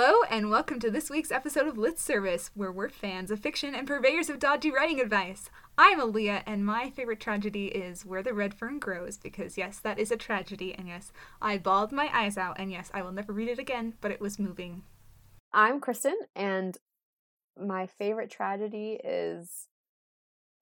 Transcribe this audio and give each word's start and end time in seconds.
Hello, 0.00 0.22
and 0.30 0.48
welcome 0.48 0.78
to 0.78 0.92
this 0.92 1.10
week's 1.10 1.32
episode 1.32 1.66
of 1.66 1.76
Lit 1.76 1.98
Service, 1.98 2.52
where 2.54 2.70
we're 2.70 2.88
fans 2.88 3.32
of 3.32 3.40
fiction 3.40 3.74
and 3.74 3.84
purveyors 3.84 4.30
of 4.30 4.38
dodgy 4.38 4.70
writing 4.70 5.00
advice. 5.00 5.50
I'm 5.76 5.98
Aaliyah, 5.98 6.44
and 6.46 6.64
my 6.64 6.90
favorite 6.90 7.18
tragedy 7.18 7.66
is 7.66 8.06
Where 8.06 8.22
the 8.22 8.32
Red 8.32 8.54
Fern 8.54 8.78
Grows, 8.78 9.18
because 9.18 9.58
yes, 9.58 9.80
that 9.80 9.98
is 9.98 10.12
a 10.12 10.16
tragedy, 10.16 10.72
and 10.72 10.86
yes, 10.86 11.10
I 11.42 11.58
bawled 11.58 11.90
my 11.90 12.08
eyes 12.16 12.38
out, 12.38 12.60
and 12.60 12.70
yes, 12.70 12.92
I 12.94 13.02
will 13.02 13.10
never 13.10 13.32
read 13.32 13.48
it 13.48 13.58
again, 13.58 13.94
but 14.00 14.12
it 14.12 14.20
was 14.20 14.38
moving. 14.38 14.84
I'm 15.52 15.80
Kristen, 15.80 16.16
and 16.36 16.78
my 17.60 17.88
favorite 17.88 18.30
tragedy 18.30 19.00
is 19.02 19.66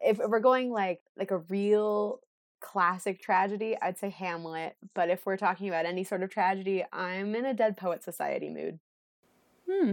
if 0.00 0.16
we're 0.16 0.40
going 0.40 0.70
like 0.70 1.02
like 1.14 1.30
a 1.30 1.44
real 1.50 2.20
classic 2.62 3.20
tragedy, 3.20 3.76
I'd 3.82 3.98
say 3.98 4.08
Hamlet. 4.08 4.76
But 4.94 5.10
if 5.10 5.26
we're 5.26 5.36
talking 5.36 5.68
about 5.68 5.84
any 5.84 6.04
sort 6.04 6.22
of 6.22 6.30
tragedy, 6.30 6.86
I'm 6.90 7.34
in 7.34 7.44
a 7.44 7.52
Dead 7.52 7.76
Poet 7.76 8.02
Society 8.02 8.48
mood. 8.48 8.78
Hmm. 9.70 9.92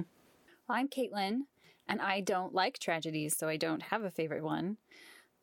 Well, 0.67 0.77
I'm 0.77 0.87
Caitlin, 0.87 1.41
and 1.87 2.01
I 2.01 2.21
don't 2.21 2.53
like 2.53 2.79
tragedies, 2.79 3.35
so 3.37 3.47
I 3.47 3.57
don't 3.57 3.83
have 3.83 4.03
a 4.03 4.11
favorite 4.11 4.43
one. 4.43 4.77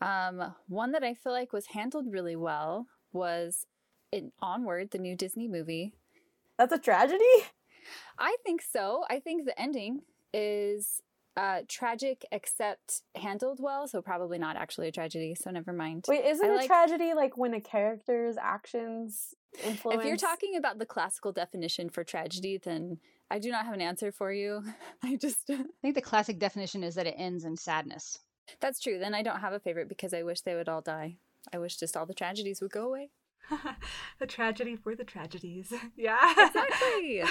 Um, 0.00 0.54
one 0.68 0.92
that 0.92 1.04
I 1.04 1.14
feel 1.14 1.32
like 1.32 1.52
was 1.52 1.66
handled 1.66 2.06
really 2.10 2.36
well 2.36 2.86
was 3.12 3.66
in 4.12 4.32
Onward, 4.40 4.90
the 4.90 4.98
new 4.98 5.14
Disney 5.16 5.46
movie. 5.48 5.92
That's 6.58 6.72
a 6.72 6.78
tragedy? 6.78 7.24
I 8.18 8.36
think 8.44 8.62
so. 8.62 9.04
I 9.10 9.18
think 9.20 9.44
the 9.44 9.58
ending 9.60 10.02
is 10.32 11.02
uh, 11.36 11.60
tragic 11.68 12.24
except 12.32 13.02
handled 13.14 13.58
well, 13.60 13.86
so 13.88 14.00
probably 14.02 14.38
not 14.38 14.56
actually 14.56 14.88
a 14.88 14.92
tragedy. 14.92 15.34
So 15.34 15.50
never 15.50 15.72
mind. 15.72 16.04
Wait, 16.08 16.24
isn't 16.24 16.44
I 16.48 16.52
a 16.52 16.56
like- 16.56 16.66
tragedy 16.66 17.14
like 17.14 17.36
when 17.36 17.54
a 17.54 17.60
character's 17.60 18.36
actions 18.40 19.34
influence? 19.64 20.00
If 20.00 20.06
you're 20.06 20.16
talking 20.16 20.56
about 20.56 20.78
the 20.78 20.86
classical 20.86 21.32
definition 21.32 21.88
for 21.88 22.04
tragedy, 22.04 22.58
then 22.58 22.98
I 23.30 23.38
do 23.38 23.50
not 23.50 23.64
have 23.64 23.74
an 23.74 23.80
answer 23.80 24.12
for 24.12 24.32
you. 24.32 24.62
I 25.02 25.16
just 25.16 25.50
I 25.50 25.64
think 25.82 25.94
the 25.94 26.00
classic 26.00 26.38
definition 26.38 26.82
is 26.82 26.94
that 26.96 27.06
it 27.06 27.14
ends 27.16 27.44
in 27.44 27.56
sadness. 27.56 28.18
that's 28.60 28.80
true. 28.80 28.98
Then 28.98 29.14
I 29.14 29.22
don't 29.22 29.40
have 29.40 29.52
a 29.52 29.60
favorite 29.60 29.88
because 29.88 30.14
I 30.14 30.22
wish 30.22 30.40
they 30.40 30.54
would 30.54 30.68
all 30.68 30.82
die. 30.82 31.16
I 31.52 31.58
wish 31.58 31.76
just 31.76 31.96
all 31.96 32.06
the 32.06 32.14
tragedies 32.14 32.60
would 32.60 32.72
go 32.72 32.86
away. 32.86 33.10
a 34.20 34.26
tragedy 34.26 34.76
for 34.76 34.94
the 34.94 35.04
tragedies. 35.04 35.72
yeah. 35.96 36.18
Exactly. 36.38 37.22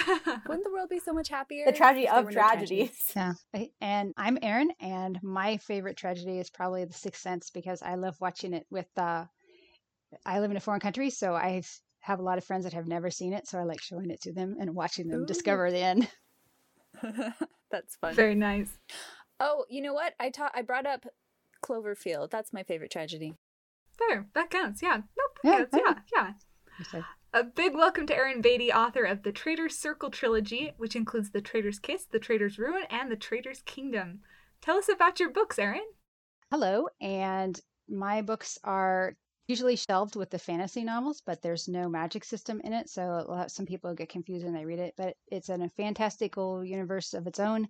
Wouldn't 0.46 0.64
the 0.64 0.72
world 0.72 0.88
be 0.90 0.98
so 0.98 1.12
much 1.12 1.28
happier? 1.28 1.64
the 1.66 1.72
tragedy 1.72 2.08
of 2.08 2.24
were 2.24 2.30
no 2.30 2.34
tragedies. 2.34 3.12
Yeah. 3.16 3.34
And 3.80 4.12
I'm 4.16 4.38
Erin, 4.42 4.72
and 4.80 5.18
my 5.22 5.56
favorite 5.58 5.96
tragedy 5.96 6.38
is 6.38 6.50
probably 6.50 6.84
The 6.84 6.92
Sixth 6.92 7.22
Sense 7.22 7.50
because 7.50 7.82
I 7.82 7.94
love 7.94 8.16
watching 8.20 8.54
it 8.54 8.66
with. 8.70 8.88
Uh, 8.96 9.26
I 10.26 10.40
live 10.40 10.50
in 10.50 10.56
a 10.56 10.60
foreign 10.60 10.80
country, 10.80 11.10
so 11.10 11.34
I 11.34 11.62
have 12.00 12.18
a 12.18 12.22
lot 12.22 12.38
of 12.38 12.44
friends 12.44 12.64
that 12.64 12.72
have 12.72 12.86
never 12.86 13.10
seen 13.10 13.32
it, 13.32 13.46
so 13.46 13.58
I 13.58 13.64
like 13.64 13.80
showing 13.82 14.10
it 14.10 14.20
to 14.22 14.32
them 14.32 14.56
and 14.58 14.74
watching 14.74 15.08
them 15.08 15.22
Ooh. 15.22 15.26
discover 15.26 15.70
the 15.70 15.78
end. 15.78 16.08
That's 17.70 17.96
fun. 17.96 18.14
Very 18.14 18.34
nice. 18.34 18.70
Oh, 19.38 19.64
you 19.68 19.80
know 19.82 19.94
what? 19.94 20.14
I 20.18 20.30
taught. 20.30 20.52
I 20.54 20.62
brought 20.62 20.86
up 20.86 21.06
Cloverfield. 21.64 22.30
That's 22.30 22.52
my 22.52 22.62
favorite 22.62 22.90
tragedy. 22.90 23.34
There, 23.98 24.26
that 24.34 24.50
counts. 24.50 24.82
Yeah. 24.82 24.96
Nope. 24.96 25.38
Yeah, 25.44 25.64
Yeah, 25.72 25.78
yeah, 25.86 25.94
yeah. 26.78 26.84
So, 26.90 27.04
A 27.34 27.44
big 27.44 27.74
welcome 27.74 28.06
to 28.06 28.16
Erin 28.16 28.40
Beatty, 28.40 28.72
author 28.72 29.04
of 29.04 29.22
the 29.22 29.32
Traitor's 29.32 29.76
Circle 29.76 30.10
trilogy, 30.10 30.72
which 30.78 30.96
includes 30.96 31.30
The 31.30 31.42
Traitor's 31.42 31.78
Kiss, 31.78 32.06
The 32.10 32.18
Traitor's 32.18 32.58
Ruin, 32.58 32.84
and 32.90 33.10
The 33.10 33.16
Traitor's 33.16 33.60
Kingdom. 33.62 34.20
Tell 34.62 34.78
us 34.78 34.88
about 34.88 35.20
your 35.20 35.30
books, 35.30 35.58
Erin. 35.58 35.84
hello, 36.50 36.88
and 37.00 37.60
my 37.88 38.22
books 38.22 38.58
are 38.64 39.16
usually 39.50 39.76
shelved 39.76 40.16
with 40.16 40.30
the 40.30 40.38
fantasy 40.38 40.84
novels, 40.84 41.22
but 41.26 41.42
there's 41.42 41.68
no 41.68 41.88
magic 41.88 42.24
system 42.24 42.60
in 42.64 42.72
it, 42.72 42.88
so 42.88 43.44
some 43.48 43.66
people 43.66 43.94
get 43.94 44.08
confused 44.08 44.44
when 44.44 44.54
they 44.54 44.64
read 44.64 44.78
it. 44.78 44.94
But 44.96 45.16
it's 45.26 45.48
in 45.48 45.62
a 45.62 45.68
fantastical 45.68 46.64
universe 46.64 47.12
of 47.12 47.26
its 47.26 47.40
own, 47.40 47.68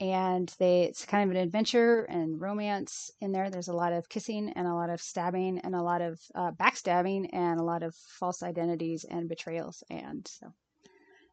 and 0.00 0.52
they 0.58 0.82
it's 0.82 1.04
kind 1.04 1.30
of 1.30 1.36
an 1.36 1.42
adventure 1.42 2.04
and 2.04 2.40
romance 2.40 3.10
in 3.20 3.30
there. 3.32 3.50
There's 3.50 3.68
a 3.68 3.72
lot 3.74 3.92
of 3.92 4.08
kissing 4.08 4.52
and 4.56 4.66
a 4.66 4.74
lot 4.74 4.90
of 4.90 5.00
stabbing 5.00 5.58
and 5.60 5.74
a 5.74 5.82
lot 5.82 6.00
of 6.00 6.20
uh, 6.34 6.52
backstabbing 6.52 7.28
and 7.32 7.60
a 7.60 7.64
lot 7.64 7.82
of 7.82 7.94
false 7.94 8.42
identities 8.42 9.04
and 9.04 9.28
betrayals, 9.28 9.84
and 9.90 10.26
so. 10.26 10.52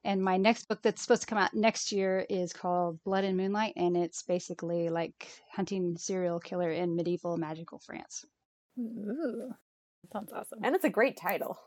And 0.03 0.23
my 0.23 0.38
next 0.38 0.67
book 0.67 0.83
that's 0.83 1.01
supposed 1.01 1.22
to 1.23 1.27
come 1.27 1.39
out 1.39 1.56
next 1.56 1.91
year 1.91 2.23
is 2.29 2.53
called 2.53 3.03
Blood 3.03 3.23
and 3.23 3.38
Moonlight, 3.38 3.73
and 3.75 3.97
it's 3.97 4.22
basically 4.22 4.89
like 4.89 5.27
hunting 5.51 5.97
serial 5.97 6.39
killer 6.39 6.69
in 6.69 6.95
medieval 6.95 7.38
magical 7.38 7.79
France. 7.79 8.23
Ooh, 8.77 9.51
sounds 10.11 10.31
awesome. 10.33 10.59
And 10.63 10.75
it's 10.75 10.85
a 10.85 10.89
great 10.89 11.17
title. 11.17 11.59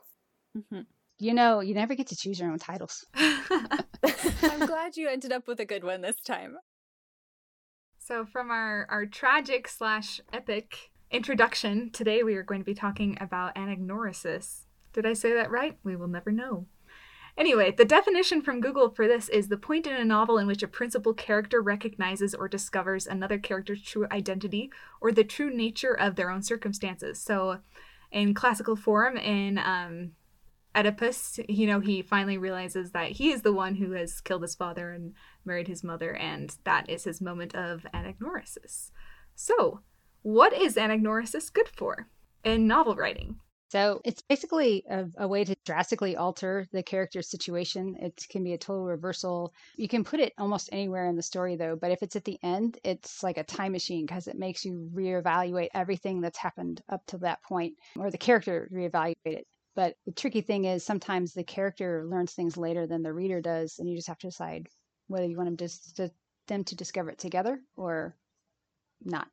Mhm. 0.57 0.85
You 1.19 1.33
know, 1.33 1.59
you 1.59 1.73
never 1.73 1.95
get 1.95 2.07
to 2.07 2.15
choose 2.15 2.39
your 2.39 2.49
own 2.49 2.59
titles. 2.59 3.05
I'm 3.13 4.65
glad 4.65 4.95
you 4.95 5.09
ended 5.09 5.33
up 5.33 5.47
with 5.47 5.59
a 5.59 5.65
good 5.65 5.83
one 5.83 6.01
this 6.01 6.21
time. 6.21 6.57
So, 7.97 8.25
from 8.25 8.49
our, 8.49 8.87
our 8.89 9.05
tragic 9.05 9.67
slash 9.67 10.21
epic 10.31 10.91
introduction, 11.11 11.91
today 11.91 12.23
we 12.23 12.35
are 12.35 12.43
going 12.43 12.61
to 12.61 12.65
be 12.65 12.73
talking 12.73 13.17
about 13.19 13.55
anagnorisis. 13.55 14.61
Did 14.93 15.05
I 15.05 15.13
say 15.13 15.33
that 15.33 15.51
right? 15.51 15.77
We 15.83 15.95
will 15.95 16.07
never 16.07 16.31
know. 16.31 16.67
Anyway, 17.37 17.71
the 17.71 17.85
definition 17.85 18.41
from 18.41 18.59
Google 18.59 18.89
for 18.89 19.07
this 19.07 19.29
is 19.29 19.47
the 19.47 19.57
point 19.57 19.87
in 19.87 19.93
a 19.93 20.03
novel 20.03 20.37
in 20.37 20.47
which 20.47 20.63
a 20.63 20.67
principal 20.67 21.13
character 21.13 21.61
recognizes 21.61 22.33
or 22.33 22.47
discovers 22.47 23.07
another 23.07 23.37
character's 23.37 23.81
true 23.81 24.07
identity 24.11 24.71
or 24.99 25.11
the 25.11 25.23
true 25.23 25.49
nature 25.49 25.93
of 25.93 26.15
their 26.15 26.31
own 26.31 26.41
circumstances. 26.41 27.21
So, 27.21 27.59
in 28.11 28.33
classical 28.33 28.75
form, 28.75 29.17
in 29.17 29.57
um, 29.57 30.11
Oedipus, 30.75 31.39
you 31.47 31.67
know, 31.67 31.79
he 31.79 32.01
finally 32.01 32.37
realizes 32.37 32.91
that 32.91 33.11
he 33.11 33.31
is 33.31 33.41
the 33.41 33.53
one 33.53 33.75
who 33.75 33.91
has 33.91 34.21
killed 34.21 34.41
his 34.41 34.55
father 34.55 34.91
and 34.91 35.13
married 35.45 35.67
his 35.67 35.83
mother, 35.83 36.15
and 36.15 36.55
that 36.63 36.89
is 36.89 37.03
his 37.03 37.21
moment 37.21 37.55
of 37.55 37.85
anagnorisis. 37.93 38.91
So, 39.35 39.81
what 40.21 40.53
is 40.53 40.75
anagnorisis 40.75 41.51
good 41.51 41.67
for 41.67 42.07
in 42.43 42.67
novel 42.67 42.95
writing? 42.95 43.39
So 43.69 44.01
it's 44.03 44.23
basically 44.23 44.83
a, 44.89 45.05
a 45.17 45.27
way 45.27 45.43
to 45.43 45.55
drastically 45.63 46.15
alter 46.15 46.67
the 46.71 46.81
character's 46.81 47.29
situation. 47.29 47.95
It 47.99 48.25
can 48.29 48.43
be 48.43 48.53
a 48.53 48.57
total 48.57 48.85
reversal. 48.85 49.53
You 49.77 49.87
can 49.87 50.03
put 50.03 50.19
it 50.19 50.33
almost 50.39 50.69
anywhere 50.71 51.05
in 51.05 51.15
the 51.15 51.21
story, 51.21 51.55
though. 51.55 51.75
But 51.75 51.91
if 51.91 52.01
it's 52.01 52.15
at 52.15 52.25
the 52.25 52.39
end, 52.41 52.79
it's 52.83 53.21
like 53.21 53.37
a 53.37 53.43
time 53.43 53.71
machine 53.71 54.07
because 54.07 54.27
it 54.27 54.39
makes 54.39 54.65
you 54.65 54.89
reevaluate 54.91 55.69
everything 55.75 56.19
that's 56.19 56.37
happened 56.39 56.81
up 56.89 57.05
to 57.07 57.19
that 57.19 57.43
point, 57.43 57.75
or 57.95 58.09
the 58.09 58.17
character 58.17 58.67
reevaluate 58.73 59.15
it. 59.25 59.45
But 59.75 59.95
the 60.05 60.13
tricky 60.13 60.41
thing 60.41 60.65
is 60.65 60.83
sometimes 60.83 61.33
the 61.33 61.43
character 61.43 62.05
learns 62.07 62.33
things 62.33 62.57
later 62.57 62.87
than 62.87 63.03
the 63.03 63.13
reader 63.13 63.39
does, 63.39 63.77
and 63.77 63.87
you 63.87 63.95
just 63.95 64.07
have 64.07 64.17
to 64.19 64.27
decide 64.27 64.67
whether 65.07 65.25
you 65.25 65.37
want 65.37 65.47
them 65.47 65.69
to, 65.69 65.93
to 65.95 66.11
them 66.47 66.63
to 66.63 66.75
discover 66.75 67.11
it 67.11 67.19
together 67.19 67.61
or 67.77 68.15
not. 69.03 69.27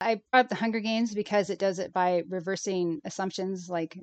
I 0.00 0.20
brought 0.30 0.46
up 0.46 0.48
the 0.48 0.54
Hunger 0.54 0.80
Games 0.80 1.14
because 1.14 1.50
it 1.50 1.58
does 1.58 1.78
it 1.78 1.92
by 1.92 2.22
reversing 2.28 3.00
assumptions 3.04 3.68
like 3.68 3.98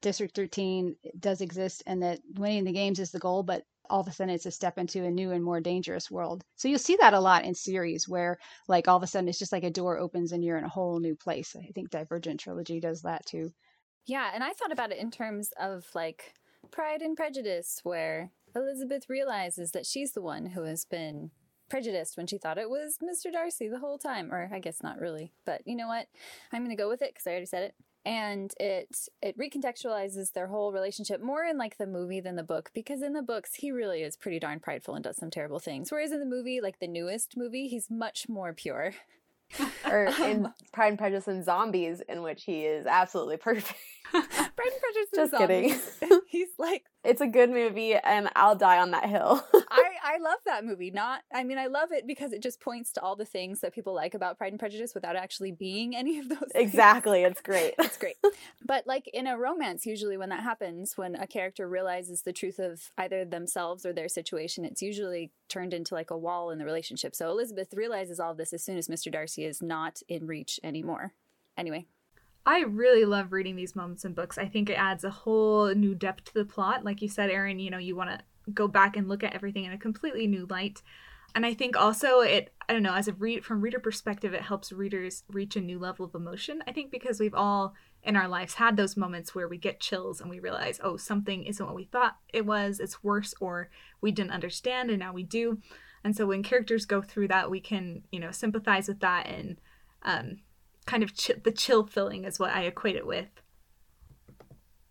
District 0.00 0.34
13 0.34 0.96
does 1.20 1.40
exist 1.40 1.82
and 1.86 2.02
that 2.02 2.20
winning 2.36 2.64
the 2.64 2.72
games 2.72 2.98
is 2.98 3.10
the 3.10 3.18
goal, 3.18 3.42
but 3.42 3.62
all 3.90 4.00
of 4.00 4.08
a 4.08 4.12
sudden 4.12 4.34
it's 4.34 4.46
a 4.46 4.50
step 4.50 4.78
into 4.78 5.04
a 5.04 5.10
new 5.10 5.32
and 5.32 5.44
more 5.44 5.60
dangerous 5.60 6.10
world. 6.10 6.42
So 6.56 6.68
you'll 6.68 6.78
see 6.78 6.96
that 7.00 7.12
a 7.12 7.20
lot 7.20 7.44
in 7.44 7.54
series 7.54 8.08
where 8.08 8.38
like 8.68 8.88
all 8.88 8.96
of 8.96 9.02
a 9.02 9.06
sudden 9.06 9.28
it's 9.28 9.38
just 9.38 9.52
like 9.52 9.64
a 9.64 9.70
door 9.70 9.98
opens 9.98 10.32
and 10.32 10.42
you're 10.42 10.56
in 10.56 10.64
a 10.64 10.68
whole 10.68 10.98
new 10.98 11.14
place. 11.14 11.54
I 11.54 11.70
think 11.74 11.90
Divergent 11.90 12.40
Trilogy 12.40 12.80
does 12.80 13.02
that 13.02 13.26
too. 13.26 13.52
Yeah, 14.06 14.30
and 14.34 14.42
I 14.42 14.52
thought 14.54 14.72
about 14.72 14.92
it 14.92 14.98
in 14.98 15.10
terms 15.10 15.50
of 15.60 15.84
like 15.94 16.32
Pride 16.70 17.02
and 17.02 17.16
Prejudice, 17.16 17.80
where 17.82 18.30
Elizabeth 18.56 19.10
realizes 19.10 19.72
that 19.72 19.84
she's 19.84 20.12
the 20.12 20.22
one 20.22 20.46
who 20.46 20.64
has 20.64 20.86
been 20.86 21.30
prejudiced 21.68 22.16
when 22.16 22.26
she 22.26 22.38
thought 22.38 22.58
it 22.58 22.70
was 22.70 22.98
Mr. 23.02 23.32
Darcy 23.32 23.68
the 23.68 23.78
whole 23.78 23.98
time. 23.98 24.32
Or 24.32 24.50
I 24.52 24.58
guess 24.58 24.82
not 24.82 25.00
really, 25.00 25.32
but 25.44 25.62
you 25.66 25.76
know 25.76 25.88
what? 25.88 26.06
I'm 26.52 26.64
going 26.64 26.76
to 26.76 26.82
go 26.82 26.88
with 26.88 27.02
it 27.02 27.12
because 27.12 27.26
I 27.26 27.30
already 27.30 27.46
said 27.46 27.62
it. 27.64 27.74
And 28.06 28.52
it 28.60 29.08
it 29.22 29.38
recontextualizes 29.38 30.32
their 30.32 30.48
whole 30.48 30.72
relationship 30.72 31.22
more 31.22 31.42
in 31.44 31.56
like 31.56 31.78
the 31.78 31.86
movie 31.86 32.20
than 32.20 32.36
the 32.36 32.42
book 32.42 32.70
because 32.74 33.00
in 33.00 33.14
the 33.14 33.22
books 33.22 33.54
he 33.54 33.70
really 33.70 34.02
is 34.02 34.14
pretty 34.14 34.38
darn 34.38 34.60
prideful 34.60 34.94
and 34.94 35.02
does 35.02 35.16
some 35.16 35.30
terrible 35.30 35.58
things. 35.58 35.90
Whereas 35.90 36.12
in 36.12 36.20
the 36.20 36.26
movie, 36.26 36.60
like 36.60 36.80
the 36.80 36.86
newest 36.86 37.34
movie, 37.34 37.66
he's 37.66 37.90
much 37.90 38.28
more 38.28 38.52
pure. 38.52 38.92
or 39.90 40.04
in 40.22 40.46
um, 40.46 40.54
Pride 40.72 40.88
and 40.88 40.98
Prejudice 40.98 41.28
and 41.28 41.44
Zombies, 41.44 42.02
in 42.08 42.22
which 42.22 42.44
he 42.44 42.64
is 42.64 42.86
absolutely 42.86 43.36
perfect. 43.38 43.78
Pride 44.10 44.22
and 44.22 44.52
Prejudice 44.54 45.10
Just 45.14 45.34
kidding. 45.36 46.20
He's 46.28 46.48
like 46.58 46.84
It's 47.04 47.20
a 47.20 47.26
good 47.26 47.50
movie, 47.50 47.94
and 47.94 48.28
I'll 48.36 48.54
die 48.56 48.78
on 48.78 48.90
that 48.92 49.08
hill. 49.08 49.44
I, 49.70 49.90
I 50.02 50.18
love 50.18 50.38
that 50.46 50.64
movie. 50.64 50.90
Not, 50.90 51.22
I 51.32 51.44
mean, 51.44 51.58
I 51.58 51.66
love 51.66 51.90
it 51.92 52.06
because 52.06 52.32
it 52.32 52.42
just 52.42 52.60
points 52.60 52.92
to 52.92 53.02
all 53.02 53.16
the 53.16 53.24
things 53.24 53.60
that 53.60 53.74
people 53.74 53.94
like 53.94 54.14
about 54.14 54.38
Pride 54.38 54.52
and 54.52 54.60
Prejudice 54.60 54.94
without 54.94 55.16
actually 55.16 55.52
being 55.52 55.96
any 55.96 56.18
of 56.18 56.28
those. 56.28 56.38
things. 56.38 56.52
exactly, 56.54 57.22
it's 57.24 57.40
great. 57.42 57.74
It's 57.78 57.96
great. 57.96 58.16
But 58.64 58.86
like 58.86 59.08
in 59.12 59.26
a 59.26 59.38
romance, 59.38 59.86
usually 59.86 60.16
when 60.16 60.28
that 60.28 60.42
happens, 60.42 60.96
when 60.96 61.14
a 61.16 61.26
character 61.26 61.68
realizes 61.68 62.22
the 62.22 62.32
truth 62.32 62.58
of 62.58 62.90
either 62.98 63.24
themselves 63.24 63.84
or 63.84 63.92
their 63.92 64.08
situation, 64.08 64.64
it's 64.64 64.82
usually 64.82 65.32
turned 65.48 65.74
into 65.74 65.94
like 65.94 66.10
a 66.10 66.18
wall 66.18 66.50
in 66.50 66.58
the 66.58 66.64
relationship. 66.64 67.14
So 67.14 67.30
Elizabeth 67.30 67.74
realizes 67.74 68.20
all 68.20 68.32
of 68.32 68.36
this 68.36 68.52
as 68.52 68.64
soon 68.64 68.76
as 68.78 68.88
Mr. 68.88 69.10
Darcy 69.10 69.44
is 69.44 69.62
not 69.62 70.00
in 70.08 70.26
reach 70.26 70.60
anymore. 70.62 71.12
Anyway, 71.56 71.86
I 72.46 72.60
really 72.60 73.04
love 73.04 73.32
reading 73.32 73.56
these 73.56 73.74
moments 73.74 74.04
in 74.04 74.12
books. 74.12 74.36
I 74.36 74.46
think 74.46 74.68
it 74.68 74.74
adds 74.74 75.04
a 75.04 75.10
whole 75.10 75.74
new 75.74 75.94
depth 75.94 76.24
to 76.26 76.34
the 76.34 76.44
plot. 76.44 76.84
Like 76.84 77.00
you 77.00 77.08
said, 77.08 77.30
Erin, 77.30 77.58
you 77.58 77.70
know, 77.70 77.78
you 77.78 77.96
want 77.96 78.10
to 78.10 78.18
go 78.52 78.68
back 78.68 78.96
and 78.96 79.08
look 79.08 79.24
at 79.24 79.34
everything 79.34 79.64
in 79.64 79.72
a 79.72 79.78
completely 79.78 80.26
new 80.26 80.46
light. 80.50 80.82
And 81.34 81.44
I 81.44 81.54
think 81.54 81.76
also 81.76 82.20
it 82.20 82.54
I 82.68 82.72
don't 82.72 82.82
know, 82.82 82.94
as 82.94 83.08
a 83.08 83.12
read 83.12 83.44
from 83.44 83.60
reader 83.60 83.78
perspective, 83.78 84.32
it 84.32 84.40
helps 84.42 84.72
readers 84.72 85.24
reach 85.28 85.56
a 85.56 85.60
new 85.60 85.78
level 85.78 86.06
of 86.06 86.14
emotion. 86.14 86.62
I 86.66 86.72
think 86.72 86.90
because 86.90 87.20
we've 87.20 87.34
all 87.34 87.74
in 88.02 88.16
our 88.16 88.28
lives 88.28 88.54
had 88.54 88.76
those 88.76 88.96
moments 88.96 89.34
where 89.34 89.48
we 89.48 89.58
get 89.58 89.80
chills 89.80 90.20
and 90.20 90.30
we 90.30 90.40
realize, 90.40 90.80
oh, 90.82 90.96
something 90.96 91.44
isn't 91.44 91.64
what 91.64 91.74
we 91.74 91.84
thought 91.84 92.16
it 92.32 92.46
was, 92.46 92.80
it's 92.80 93.02
worse, 93.02 93.34
or 93.40 93.68
we 94.00 94.12
didn't 94.12 94.30
understand 94.30 94.90
and 94.90 94.98
now 94.98 95.12
we 95.12 95.22
do. 95.22 95.58
And 96.04 96.16
so 96.16 96.26
when 96.26 96.42
characters 96.42 96.86
go 96.86 97.02
through 97.02 97.28
that, 97.28 97.50
we 97.50 97.60
can, 97.60 98.02
you 98.10 98.20
know, 98.20 98.30
sympathize 98.30 98.88
with 98.88 99.00
that 99.00 99.26
and 99.26 99.58
um, 100.02 100.38
kind 100.86 101.02
of 101.02 101.14
ch- 101.14 101.42
the 101.42 101.52
chill 101.52 101.86
feeling 101.86 102.24
is 102.24 102.38
what 102.38 102.50
I 102.50 102.62
equate 102.62 102.96
it 102.96 103.06
with. 103.06 103.28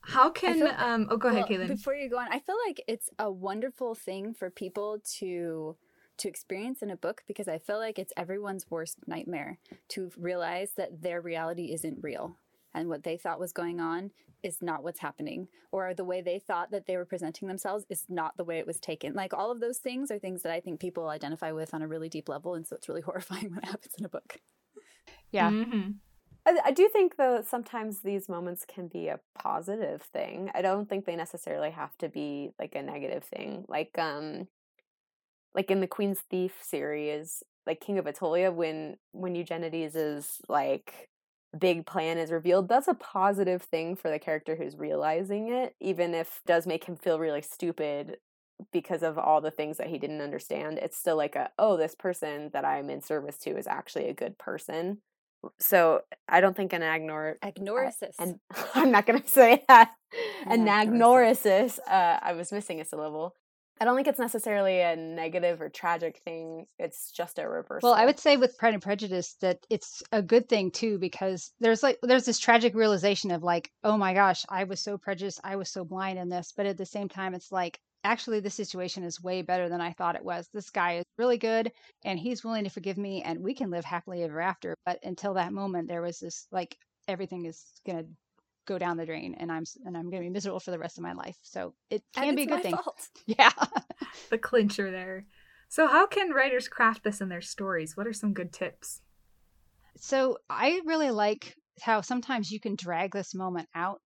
How 0.02 0.30
can 0.30 0.62
um 0.78 1.08
oh 1.10 1.18
go 1.18 1.30
well, 1.30 1.38
ahead, 1.38 1.50
Caitlin. 1.50 1.68
Before 1.70 1.96
you 1.96 2.10
go 2.10 2.18
on, 2.18 2.28
I 2.30 2.40
feel 2.40 2.58
like 2.68 2.84
it's 2.88 3.10
a 3.18 3.32
wonderful 3.32 3.96
thing 3.96 4.34
for 4.34 4.50
people 4.50 5.00
to 5.20 5.78
to 6.18 6.28
experience 6.28 6.82
in 6.82 6.92
a 6.92 6.98
book 6.98 7.24
because 7.28 7.48
I 7.48 7.58
feel 7.58 7.80
like 7.80 7.98
it's 7.98 8.14
everyone's 8.16 8.70
worst 8.70 9.00
nightmare 9.08 9.60
to 9.90 10.12
realize 10.18 10.72
that 10.78 11.02
their 11.02 11.22
reality 11.22 11.74
isn't 11.74 12.04
real 12.04 12.38
and 12.74 12.90
what 12.90 13.04
they 13.04 13.18
thought 13.18 13.40
was 13.40 13.54
going 13.54 13.80
on 13.80 14.12
is 14.44 14.62
not 14.62 14.84
what's 14.84 15.00
happening 15.00 15.48
or 15.72 15.94
the 15.94 16.04
way 16.04 16.22
they 16.22 16.38
thought 16.38 16.72
that 16.72 16.86
they 16.86 16.98
were 16.98 17.06
presenting 17.06 17.48
themselves 17.48 17.86
is 17.90 18.06
not 18.10 18.36
the 18.36 18.44
way 18.44 18.60
it 18.60 18.68
was 18.68 18.80
taken 18.80 19.14
like 19.14 19.34
all 19.34 19.52
of 19.52 19.62
those 19.62 19.78
things 19.78 20.12
are 20.12 20.20
things 20.20 20.42
that 20.42 20.52
i 20.52 20.60
think 20.60 20.80
people 20.80 21.08
identify 21.08 21.52
with 21.52 21.74
on 21.74 21.82
a 21.82 21.88
really 21.88 22.10
deep 22.10 22.28
level 22.28 22.54
and 22.54 22.68
so 22.68 22.76
it's 22.76 22.90
really 22.90 23.02
horrifying 23.06 23.50
when 23.50 23.60
it 23.60 23.66
happens 23.66 23.96
in 23.98 24.06
a 24.06 24.10
book 24.10 24.42
yeah. 25.32 25.50
Mm-hmm. 25.50 25.92
I, 26.46 26.60
I 26.66 26.72
do 26.72 26.90
think 26.90 27.16
though 27.18 27.44
sometimes 27.48 28.00
these 28.02 28.30
moments 28.30 28.66
can 28.68 28.88
be 28.88 29.08
a 29.08 29.20
positive 29.38 30.02
thing. 30.02 30.52
I 30.54 30.62
don't 30.62 30.90
think 30.90 31.06
they 31.06 31.16
necessarily 31.16 31.72
have 31.72 31.98
to 32.00 32.10
be 32.10 32.52
like 32.60 32.76
a 32.76 32.84
negative 32.84 33.24
thing. 33.24 33.66
Like 33.68 33.98
um 33.98 34.48
like 35.56 35.70
in 35.72 35.82
the 35.82 35.88
queen's 35.88 36.20
thief 36.30 36.54
series 36.62 37.44
like 37.66 37.80
king 37.80 37.98
of 37.98 38.06
Attolia, 38.06 38.54
when 38.54 38.98
when 39.12 39.36
eugenides 39.36 39.96
is 39.96 40.42
like 40.50 41.10
big 41.58 41.86
plan 41.86 42.18
is 42.18 42.32
revealed, 42.32 42.68
that's 42.68 42.88
a 42.88 42.94
positive 42.94 43.62
thing 43.62 43.96
for 43.96 44.10
the 44.10 44.20
character 44.20 44.56
who's 44.56 44.76
realizing 44.76 45.50
it, 45.50 45.76
even 45.80 46.14
if 46.14 46.28
it 46.44 46.48
does 46.48 46.68
make 46.68 46.86
him 46.86 46.96
feel 46.96 47.20
really 47.20 47.42
stupid 47.42 48.18
because 48.72 49.04
of 49.04 49.18
all 49.18 49.42
the 49.42 49.52
things 49.52 49.78
that 49.78 49.88
he 49.88 49.98
didn't 49.98 50.22
understand. 50.22 50.78
It's 50.80 50.98
still 50.98 51.18
like 51.18 51.36
a, 51.36 51.50
oh, 51.58 51.78
this 51.78 51.96
person 51.96 52.50
that 52.54 52.66
I'm 52.66 52.90
in 52.90 53.02
service 53.02 53.38
to 53.40 53.58
is 53.58 53.68
actually 53.68 54.10
a 54.10 54.14
good 54.14 54.38
person. 54.38 55.00
So 55.60 56.02
I 56.30 56.40
don't 56.40 56.56
think 56.56 56.72
an 56.74 56.82
agnor 56.82 57.36
uh, 57.42 57.92
and 58.20 58.40
I'm 58.76 58.92
not 58.92 59.06
going 59.06 59.22
to 59.22 59.28
say 59.28 59.64
that. 59.68 59.92
An 60.46 60.68
agnorisis. 60.68 61.80
Uh, 61.80 62.20
I 62.22 62.34
was 62.34 62.52
missing 62.52 62.80
a 62.80 62.86
syllable. 62.86 63.36
I 63.82 63.86
don't 63.86 63.96
think 63.96 64.08
it's 64.08 64.20
necessarily 64.20 64.80
a 64.82 64.96
negative 64.96 65.60
or 65.60 65.68
tragic 65.68 66.22
thing. 66.24 66.68
It's 66.78 67.12
just 67.12 67.40
a 67.40 67.48
reversal. 67.48 67.90
Well, 67.90 68.00
I 68.00 68.06
would 68.06 68.20
say 68.20 68.38
with 68.38 68.58
Pride 68.58 68.74
and 68.74 68.84
Prejudice 68.84 69.36
that 69.42 69.66
it's 69.70 70.04
a 70.12 70.22
good 70.22 70.48
thing 70.48 70.72
too 70.72 71.00
because 71.00 71.52
there's 71.60 71.82
like 71.82 71.98
there's 72.04 72.26
this 72.26 72.40
tragic 72.40 72.76
realization 72.76 73.32
of 73.32 73.44
like, 73.44 73.72
oh 73.84 73.98
my 73.98 74.14
gosh, 74.14 74.46
I 74.48 74.66
was 74.66 74.80
so 74.80 74.98
prejudiced, 74.98 75.42
I 75.44 75.56
was 75.56 75.70
so 75.70 75.84
blind 75.84 76.20
in 76.20 76.30
this, 76.30 76.54
but 76.56 76.66
at 76.66 76.78
the 76.78 76.86
same 76.86 77.10
time 77.10 77.34
it's 77.34 77.52
like 77.52 77.80
actually 78.04 78.40
the 78.40 78.50
situation 78.50 79.04
is 79.04 79.22
way 79.22 79.42
better 79.42 79.70
than 79.70 79.82
I 79.82 79.94
thought 79.94 80.16
it 80.16 80.26
was. 80.26 80.50
This 80.54 80.70
guy 80.70 80.98
is 80.98 81.06
really 81.18 81.38
good 81.38 81.72
and 82.04 82.20
he's 82.20 82.44
willing 82.44 82.64
to 82.66 82.70
forgive 82.70 82.98
me 82.98 83.22
and 83.22 83.40
we 83.40 83.54
can 83.54 83.72
live 83.72 83.86
happily 83.86 84.24
ever 84.24 84.42
after. 84.42 84.76
But 84.86 85.00
until 85.04 85.36
that 85.36 85.54
moment 85.54 85.88
there 85.88 86.02
was 86.02 86.20
this 86.20 86.48
like 86.52 86.78
everything 87.08 87.46
is 87.46 87.64
going 87.86 88.00
to 88.00 88.10
go 88.66 88.78
down 88.78 88.98
the 88.98 89.06
drain 89.06 89.36
and 89.38 89.52
I'm 89.52 89.64
and 89.86 89.98
I'm 89.98 90.10
going 90.10 90.24
to 90.24 90.28
be 90.28 90.34
miserable 90.34 90.60
for 90.60 90.72
the 90.72 90.80
rest 90.80 90.98
of 90.98 91.04
my 91.04 91.14
life. 91.14 91.38
So 91.42 91.74
it 91.90 92.04
can 92.16 92.36
be 92.36 92.44
a 92.44 92.48
good 92.48 92.64
thing. 92.64 92.76
Fault. 92.76 93.10
Yeah. 93.26 93.52
the 94.30 94.38
clincher 94.38 94.92
there. 94.92 95.26
So 95.70 95.88
how 95.88 96.06
can 96.06 96.32
writers 96.32 96.68
craft 96.68 97.04
this 97.04 97.22
in 97.22 97.30
their 97.30 97.42
stories? 97.42 97.98
What 97.98 98.08
are 98.08 98.14
some 98.14 98.34
good 98.34 98.54
tips? 98.54 99.02
So 99.98 100.38
I 100.50 100.82
really 100.86 101.12
like 101.12 101.56
how 101.82 102.02
sometimes 102.02 102.52
you 102.52 102.60
can 102.60 102.76
drag 102.76 103.14
this 103.14 103.34
moment 103.34 103.68
out 103.74 104.02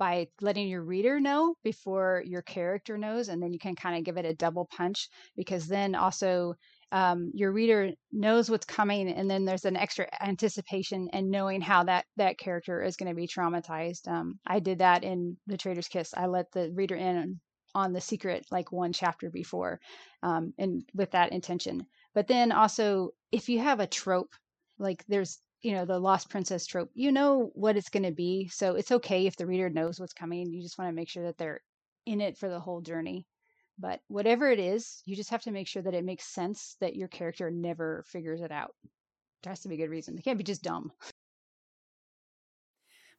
by 0.00 0.26
letting 0.40 0.66
your 0.66 0.82
reader 0.82 1.20
know 1.20 1.54
before 1.62 2.24
your 2.26 2.40
character 2.40 2.96
knows 2.96 3.28
and 3.28 3.40
then 3.40 3.52
you 3.52 3.58
can 3.58 3.76
kind 3.76 3.98
of 3.98 4.02
give 4.02 4.16
it 4.16 4.24
a 4.24 4.34
double 4.34 4.66
punch 4.74 5.10
because 5.36 5.68
then 5.68 5.94
also 5.94 6.54
um, 6.90 7.30
your 7.34 7.52
reader 7.52 7.90
knows 8.10 8.50
what's 8.50 8.64
coming 8.64 9.10
and 9.12 9.30
then 9.30 9.44
there's 9.44 9.66
an 9.66 9.76
extra 9.76 10.08
anticipation 10.22 11.10
and 11.12 11.30
knowing 11.30 11.60
how 11.60 11.84
that 11.84 12.06
that 12.16 12.38
character 12.38 12.82
is 12.82 12.96
going 12.96 13.10
to 13.10 13.14
be 13.14 13.28
traumatized 13.28 14.08
um, 14.08 14.38
i 14.46 14.58
did 14.58 14.78
that 14.78 15.04
in 15.04 15.36
the 15.46 15.58
traitor's 15.58 15.86
kiss 15.86 16.14
i 16.16 16.26
let 16.26 16.50
the 16.52 16.72
reader 16.74 16.96
in 16.96 17.38
on 17.74 17.92
the 17.92 18.00
secret 18.00 18.46
like 18.50 18.72
one 18.72 18.94
chapter 18.94 19.28
before 19.30 19.78
um, 20.22 20.54
and 20.58 20.82
with 20.94 21.10
that 21.10 21.30
intention 21.30 21.86
but 22.14 22.26
then 22.26 22.52
also 22.52 23.10
if 23.30 23.50
you 23.50 23.58
have 23.58 23.80
a 23.80 23.86
trope 23.86 24.34
like 24.78 25.04
there's 25.08 25.38
you 25.62 25.72
know 25.72 25.84
the 25.84 25.98
lost 25.98 26.30
princess 26.30 26.66
trope 26.66 26.90
you 26.94 27.12
know 27.12 27.50
what 27.54 27.76
it's 27.76 27.90
going 27.90 28.02
to 28.02 28.12
be 28.12 28.48
so 28.48 28.74
it's 28.74 28.92
okay 28.92 29.26
if 29.26 29.36
the 29.36 29.46
reader 29.46 29.68
knows 29.68 30.00
what's 30.00 30.12
coming 30.12 30.50
you 30.50 30.62
just 30.62 30.78
want 30.78 30.88
to 30.88 30.94
make 30.94 31.08
sure 31.08 31.24
that 31.24 31.36
they're 31.38 31.60
in 32.06 32.20
it 32.20 32.36
for 32.36 32.48
the 32.48 32.60
whole 32.60 32.80
journey 32.80 33.26
but 33.80 34.00
whatever 34.08 34.50
it 34.50 34.58
is, 34.58 35.02
you 35.06 35.16
just 35.16 35.30
have 35.30 35.42
to 35.42 35.50
make 35.50 35.66
sure 35.66 35.82
that 35.82 35.94
it 35.94 36.04
makes 36.04 36.24
sense 36.24 36.76
that 36.80 36.96
your 36.96 37.08
character 37.08 37.50
never 37.50 38.04
figures 38.06 38.42
it 38.42 38.52
out. 38.52 38.74
There 39.42 39.50
has 39.50 39.60
to 39.60 39.68
be 39.68 39.76
a 39.76 39.78
good 39.78 39.90
reason. 39.90 40.14
They 40.14 40.22
can't 40.22 40.36
be 40.36 40.44
just 40.44 40.62
dumb. 40.62 40.92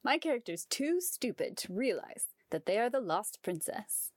My 0.03 0.19
character's 0.19 0.65
too 0.65 1.01
stupid 1.01 1.57
to 1.57 1.73
realize 1.73 2.25
that 2.51 2.67
they 2.67 2.77
are 2.77 2.89
the 2.89 2.99
lost 2.99 3.39
princess. 3.41 4.11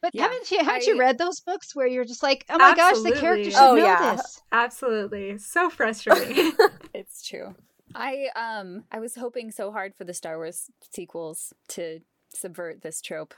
But 0.00 0.14
yeah, 0.14 0.22
haven't 0.22 0.50
you 0.50 0.58
haven't 0.58 0.88
I, 0.88 0.92
you 0.92 0.98
read 0.98 1.18
those 1.18 1.40
books 1.40 1.74
where 1.74 1.86
you're 1.86 2.04
just 2.04 2.22
like, 2.22 2.44
oh 2.48 2.56
my 2.56 2.70
absolutely. 2.70 3.10
gosh, 3.10 3.16
the 3.16 3.20
character 3.20 3.50
should 3.50 3.60
oh, 3.60 3.74
know 3.74 3.84
yeah. 3.84 4.14
this? 4.14 4.40
Absolutely, 4.52 5.38
so 5.38 5.68
frustrating. 5.68 6.52
it's 7.18 7.28
true. 7.28 7.54
I 7.94 8.28
um 8.36 8.84
I 8.92 9.00
was 9.00 9.16
hoping 9.16 9.50
so 9.50 9.72
hard 9.72 9.94
for 9.96 10.04
the 10.04 10.14
Star 10.14 10.36
Wars 10.36 10.70
sequels 10.92 11.52
to 11.68 12.00
subvert 12.30 12.82
this 12.82 13.00
trope 13.00 13.34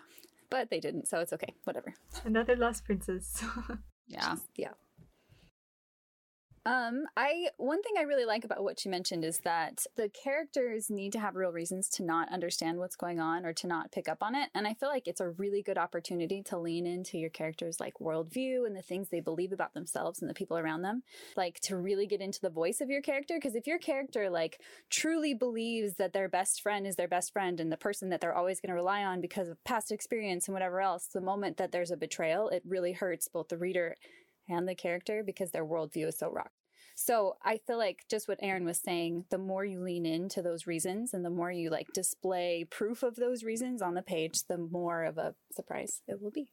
but 0.51 0.69
they 0.69 0.81
didn't, 0.81 1.09
so 1.09 1.21
it's 1.21 1.33
okay. 1.33 1.55
Whatever. 1.65 1.95
Another 2.25 2.57
lost 2.57 2.85
princess. 2.85 3.43
yeah. 4.09 4.37
Yeah. 4.57 4.73
Um, 6.67 7.05
I 7.17 7.47
one 7.57 7.83
thing 7.83 7.95
I 7.99 8.03
really 8.03 8.27
like 8.27 8.45
about 8.45 8.63
what 8.63 8.85
you 8.85 8.91
mentioned 8.91 9.25
is 9.25 9.39
that 9.45 9.87
the 9.97 10.11
characters 10.11 10.91
need 10.91 11.13
to 11.13 11.19
have 11.19 11.35
real 11.35 11.53
reasons 11.53 11.89
to 11.91 12.03
not 12.03 12.31
understand 12.31 12.79
what's 12.79 12.97
going 12.97 13.19
on 13.19 13.47
or 13.47 13.55
to 13.55 13.67
not 13.67 13.93
pick 13.93 14.11
up 14.11 14.19
on 14.21 14.35
it. 14.35 14.51
And 14.55 14.67
I 14.67 14.75
feel 14.75 14.91
like 14.91 15.09
it's 15.09 15.23
a 15.23 15.31
really 15.31 15.63
good 15.63 15.79
opportunity 15.79 16.43
to 16.43 16.59
lean 16.59 16.87
into 16.87 17.17
your 17.17 17.31
characters' 17.31 17.81
like 17.81 17.95
worldview 17.99 18.67
and 18.67 18.77
the 18.77 18.83
things 18.83 19.09
they 19.09 19.21
believe 19.21 19.53
about 19.53 19.73
themselves 19.73 20.21
and 20.21 20.29
the 20.29 20.35
people 20.35 20.59
around 20.59 20.83
them. 20.83 21.03
Like 21.35 21.61
to 21.61 21.79
really 21.79 22.07
get 22.07 22.21
into 22.21 22.43
the 22.43 22.51
voice 22.51 22.83
of 22.83 22.91
your 22.91 23.01
character. 23.01 23.37
Because 23.37 23.55
if 23.55 23.67
your 23.67 23.79
character 23.79 24.29
like 24.29 24.61
truly 24.91 25.33
believes 25.33 25.95
that 25.95 26.13
their 26.13 26.29
best 26.29 26.61
friend 26.61 26.87
is 26.87 26.97
their 26.97 27.09
best 27.09 27.33
friend 27.33 27.59
and 27.59 27.73
the 27.73 27.79
person 27.79 28.11
that 28.11 28.21
they're 28.21 28.37
always 28.37 28.61
going 28.61 28.69
to 28.69 28.75
rely 28.75 29.03
on 29.03 29.23
because 29.23 29.49
of 29.49 29.65
past 29.65 29.91
experience 29.91 30.47
and 30.47 30.53
whatever 30.53 30.83
else, 30.83 31.07
the 31.07 31.23
moment 31.23 31.57
that 31.57 31.73
there's 31.73 31.91
a 31.91 31.97
betrayal, 31.97 32.51
it 32.51 32.63
really 32.67 32.93
hurts 32.93 33.29
both 33.29 33.49
the 33.49 33.57
reader 33.57 33.97
and 34.51 34.69
the 34.69 34.75
character 34.75 35.23
because 35.25 35.51
their 35.51 35.65
worldview 35.65 36.09
is 36.09 36.19
so 36.19 36.31
rocked. 36.31 36.55
So 36.95 37.37
I 37.43 37.61
feel 37.67 37.79
like 37.79 38.05
just 38.11 38.29
what 38.29 38.39
Erin 38.43 38.67
was 38.67 38.79
saying, 38.79 39.25
the 39.31 39.39
more 39.39 39.65
you 39.65 39.81
lean 39.81 40.05
into 40.05 40.43
those 40.43 40.67
reasons 40.67 41.15
and 41.15 41.25
the 41.25 41.31
more 41.31 41.51
you 41.51 41.71
like 41.71 41.87
display 41.95 42.67
proof 42.69 43.03
of 43.03 43.17
those 43.17 43.43
reasons 43.43 43.81
on 43.81 43.95
the 43.95 44.03
page, 44.03 44.45
the 44.49 44.59
more 44.59 45.05
of 45.05 45.17
a 45.17 45.35
surprise 45.51 46.03
it 46.07 46.21
will 46.21 46.31
be. 46.31 46.53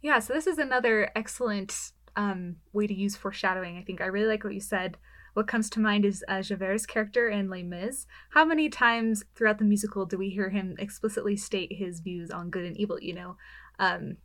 Yeah, 0.00 0.20
so 0.20 0.34
this 0.34 0.46
is 0.46 0.58
another 0.58 1.10
excellent 1.16 1.92
um, 2.16 2.56
way 2.72 2.86
to 2.86 2.94
use 2.94 3.16
foreshadowing. 3.16 3.76
I 3.76 3.82
think 3.82 4.00
I 4.00 4.06
really 4.06 4.28
like 4.28 4.44
what 4.44 4.54
you 4.54 4.60
said. 4.60 4.98
What 5.34 5.48
comes 5.48 5.70
to 5.70 5.80
mind 5.80 6.04
is 6.04 6.22
uh, 6.28 6.42
Javert's 6.42 6.86
character 6.86 7.28
in 7.28 7.48
Les 7.48 7.62
Mis. 7.62 8.06
How 8.30 8.44
many 8.44 8.68
times 8.68 9.24
throughout 9.34 9.58
the 9.58 9.64
musical 9.64 10.04
do 10.04 10.18
we 10.18 10.28
hear 10.28 10.50
him 10.50 10.76
explicitly 10.78 11.36
state 11.36 11.72
his 11.72 12.00
views 12.00 12.30
on 12.30 12.50
good 12.50 12.64
and 12.64 12.76
evil? 12.76 12.98
You 13.00 13.14
know, 13.14 13.36
um, 13.78 14.18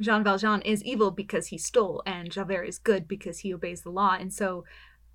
Jean 0.00 0.24
Valjean 0.24 0.62
is 0.62 0.82
evil 0.84 1.10
because 1.10 1.48
he 1.48 1.58
stole, 1.58 2.02
and 2.06 2.30
Javert 2.30 2.64
is 2.64 2.78
good 2.78 3.06
because 3.06 3.40
he 3.40 3.54
obeys 3.54 3.82
the 3.82 3.90
law. 3.90 4.16
And 4.18 4.32
so 4.32 4.64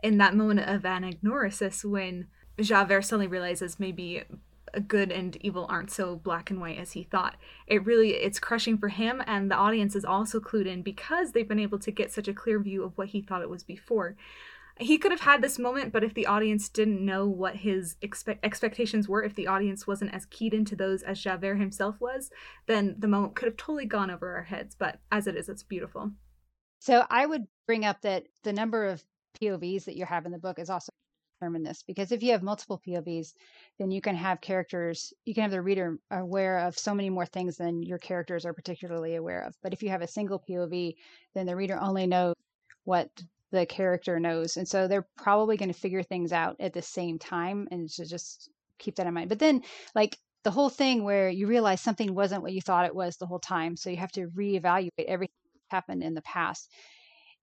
in 0.04 0.18
that 0.18 0.36
moment 0.36 0.62
of 0.62 0.84
anagnorisis 0.84 1.84
when 1.84 2.28
Javert 2.60 3.04
suddenly 3.04 3.28
realizes 3.28 3.80
maybe 3.80 4.24
good 4.88 5.12
and 5.12 5.38
evil 5.38 5.66
aren't 5.70 5.92
so 5.92 6.16
black 6.16 6.50
and 6.50 6.60
white 6.60 6.78
as 6.78 6.92
he 6.92 7.04
thought. 7.04 7.36
It 7.68 7.86
really 7.86 8.12
it's 8.12 8.40
crushing 8.40 8.78
for 8.78 8.90
him 8.90 9.24
and 9.26 9.50
the 9.50 9.56
audience 9.56 9.96
is 9.96 10.06
also 10.06 10.40
clued 10.40 10.68
in 10.68 10.82
because 10.82 11.32
they've 11.32 11.48
been 11.48 11.60
able 11.60 11.80
to 11.80 11.92
get 11.92 12.12
such 12.12 12.28
a 12.28 12.34
clear 12.34 12.60
view 12.60 12.84
of 12.84 12.98
what 12.98 13.10
he 13.10 13.22
thought 13.22 13.42
it 13.42 13.50
was 13.50 13.64
before. 13.64 14.16
He 14.80 14.98
could 14.98 15.12
have 15.12 15.22
had 15.22 15.42
this 15.42 15.58
moment, 15.58 15.92
but 15.92 16.04
if 16.04 16.14
the 16.14 16.26
audience 16.26 16.70
didn't 16.70 17.04
know 17.04 17.28
what 17.28 17.58
his 17.58 17.96
expe- 18.02 18.40
expectations 18.44 19.08
were, 19.08 19.24
if 19.24 19.36
the 19.36 19.48
audience 19.48 19.88
wasn't 19.88 20.14
as 20.14 20.26
keyed 20.26 20.54
into 20.54 20.76
those 20.76 21.04
as 21.04 21.22
Javert 21.22 21.56
himself 21.56 22.00
was, 22.00 22.30
then 22.68 22.96
the 23.00 23.08
moment 23.08 23.36
could 23.36 23.48
have 23.48 23.58
totally 23.58 23.86
gone 23.86 24.12
over 24.12 24.36
our 24.36 24.44
heads. 24.44 24.76
But 24.76 25.00
as 25.12 25.28
it 25.28 25.36
is, 25.36 25.50
it's 25.50 25.64
beautiful. 25.64 26.12
So 26.80 27.06
I 27.10 27.26
would 27.26 27.48
bring 27.66 27.86
up 27.86 28.02
that 28.02 28.26
the 28.44 28.54
number 28.54 28.86
of 28.86 29.04
POVs 29.42 29.86
that 29.86 29.98
you 29.98 30.06
have 30.06 30.26
in 30.26 30.32
the 30.32 30.38
book 30.38 30.60
is 30.60 30.70
also 30.70 30.92
determine 31.40 31.64
this 31.64 31.84
because 31.84 32.12
if 32.12 32.24
you 32.24 32.32
have 32.32 32.44
multiple 32.44 32.82
POVs, 32.88 33.34
then 33.80 33.92
you 33.92 34.02
can 34.02 34.16
have 34.16 34.42
characters, 34.42 35.14
you 35.26 35.34
can 35.34 35.44
have 35.44 35.52
the 35.52 35.62
reader 35.62 35.98
aware 36.12 36.60
of 36.60 36.78
so 36.78 36.94
many 36.94 37.10
more 37.10 37.26
things 37.26 37.58
than 37.58 37.84
your 37.84 38.00
characters 38.00 38.46
are 38.46 38.54
particularly 38.54 39.16
aware 39.16 39.44
of. 39.44 39.56
But 39.62 39.74
if 39.74 39.84
you 39.84 39.90
have 39.90 40.02
a 40.02 40.08
single 40.08 40.44
POV, 40.48 40.96
then 41.36 41.46
the 41.46 41.56
reader 41.56 41.80
only 41.80 42.08
knows 42.08 42.36
what 42.86 43.10
the 43.52 43.66
character 43.66 44.20
knows. 44.20 44.58
And 44.58 44.68
so 44.68 44.88
they're 44.88 45.08
probably 45.18 45.58
going 45.58 45.72
to 45.72 45.80
figure 45.80 46.04
things 46.04 46.32
out 46.34 46.58
at 46.60 46.74
the 46.74 46.82
same 46.82 47.20
time 47.20 47.68
and 47.72 47.90
to 47.92 48.06
just 48.06 48.50
keep 48.80 48.96
that 48.96 49.08
in 49.08 49.14
mind. 49.14 49.30
But 49.30 49.40
then, 49.40 49.64
like, 49.96 50.18
the 50.44 50.52
whole 50.52 50.70
thing 50.70 51.04
where 51.04 51.30
you 51.30 51.48
realize 51.48 51.82
something 51.82 52.14
wasn't 52.14 52.42
what 52.44 52.54
you 52.54 52.62
thought 52.62 52.86
it 52.86 52.96
was 52.96 53.18
the 53.18 53.26
whole 53.26 53.40
time. 53.40 53.76
So 53.76 53.90
you 53.90 53.98
have 53.98 54.12
to 54.14 54.28
reevaluate 54.28 54.92
everything 55.08 55.34
that 55.70 55.76
happened 55.76 56.04
in 56.04 56.14
the 56.14 56.22
past. 56.22 56.72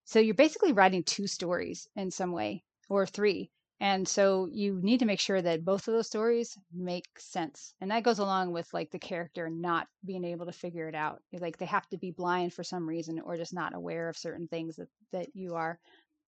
So 0.04 0.20
you're 0.20 0.34
basically 0.34 0.72
writing 0.72 1.02
two 1.02 1.26
stories 1.26 1.88
in 1.96 2.10
some 2.10 2.32
way 2.32 2.64
or 2.88 3.06
three. 3.06 3.50
And 3.80 4.06
so 4.06 4.48
you 4.50 4.80
need 4.82 5.00
to 5.00 5.04
make 5.04 5.20
sure 5.20 5.42
that 5.42 5.64
both 5.64 5.88
of 5.88 5.94
those 5.94 6.06
stories 6.06 6.56
make 6.72 7.06
sense. 7.18 7.74
And 7.80 7.90
that 7.90 8.04
goes 8.04 8.18
along 8.20 8.52
with 8.52 8.72
like 8.72 8.90
the 8.90 8.98
character 8.98 9.50
not 9.50 9.88
being 10.04 10.24
able 10.24 10.46
to 10.46 10.52
figure 10.52 10.88
it 10.88 10.94
out. 10.94 11.20
Like 11.32 11.58
they 11.58 11.66
have 11.66 11.88
to 11.88 11.98
be 11.98 12.12
blind 12.12 12.54
for 12.54 12.62
some 12.62 12.88
reason 12.88 13.20
or 13.20 13.36
just 13.36 13.52
not 13.52 13.74
aware 13.74 14.08
of 14.08 14.16
certain 14.16 14.48
things 14.48 14.76
that, 14.76 14.88
that 15.12 15.26
you 15.34 15.54
are. 15.56 15.78